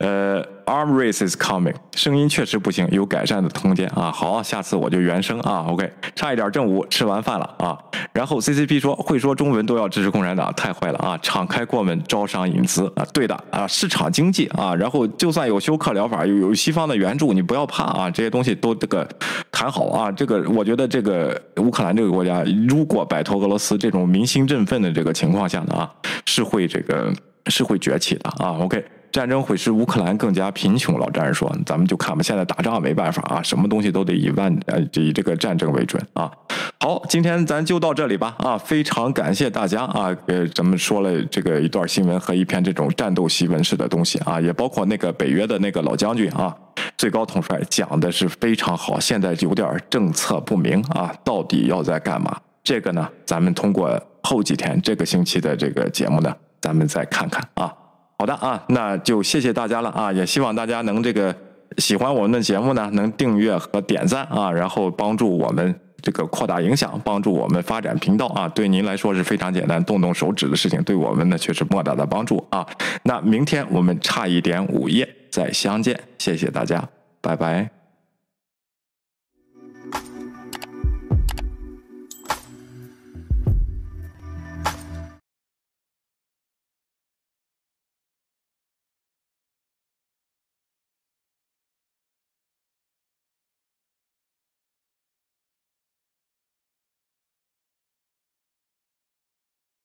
[0.01, 4.11] 呃，Arm race is coming，声音确实不行，有改善的空间啊。
[4.11, 5.63] 好，下次我就原声啊。
[5.69, 7.77] OK，差一点正午吃完饭了啊。
[8.11, 11.19] 然后 CCP 说会说中文都要支持共产党，太坏了啊！
[11.21, 14.73] 敞开国门招商引资啊，对的啊，市场经济啊。
[14.73, 19.07] 然后就算有休克疗法，有有西方的援助，你不要怕啊，这些东西都这个
[19.51, 20.11] 谈好啊。
[20.11, 25.93] 这个我觉得这个乌克兰这个国家，如果摆脱俄罗斯这种民心振奋的这个情况下呢啊，
[26.25, 27.13] 是会这个
[27.47, 28.57] 是会崛起的啊。
[28.59, 28.83] OK。
[29.11, 36.31] 战争会使乌克兰更加贫穷，老战士说：“咱们就看吧，现在打仗没办法啊，什么东西都得以万呃以这个战争为准啊。”
[36.79, 38.57] 好，今天咱就到这里吧啊！
[38.57, 46.55] 非常感谢大家啊，呃，咱们说了这个一段新闻和一篇这种战斗檄文式的东西啊，也包括那个北约的那个老将军啊，
[46.97, 48.99] 最高统帅讲的是非常好。
[48.99, 52.35] 现在有点政策不明啊，到底要在干嘛？
[52.63, 57.71] 这个呢，咱们通过后几天这个星期的这个节目呢，咱们再看看啊。
[58.21, 60.13] 好的啊，那就谢谢大家了啊！
[60.13, 61.35] 也希望大家能这个
[61.79, 65.73] 喜欢我们的节目呢，能订阅和点赞啊，然后帮助我们
[66.03, 68.47] 这个扩大影响，帮助我们发展频道啊。
[68.49, 72.63] 对您来说是非常简单，动动手指的事情，对我们呢却是莫大的帮助啊。
[73.01, 76.87] 那明天我们差一点午夜再相见，谢谢大家，
[77.21, 77.80] 拜拜。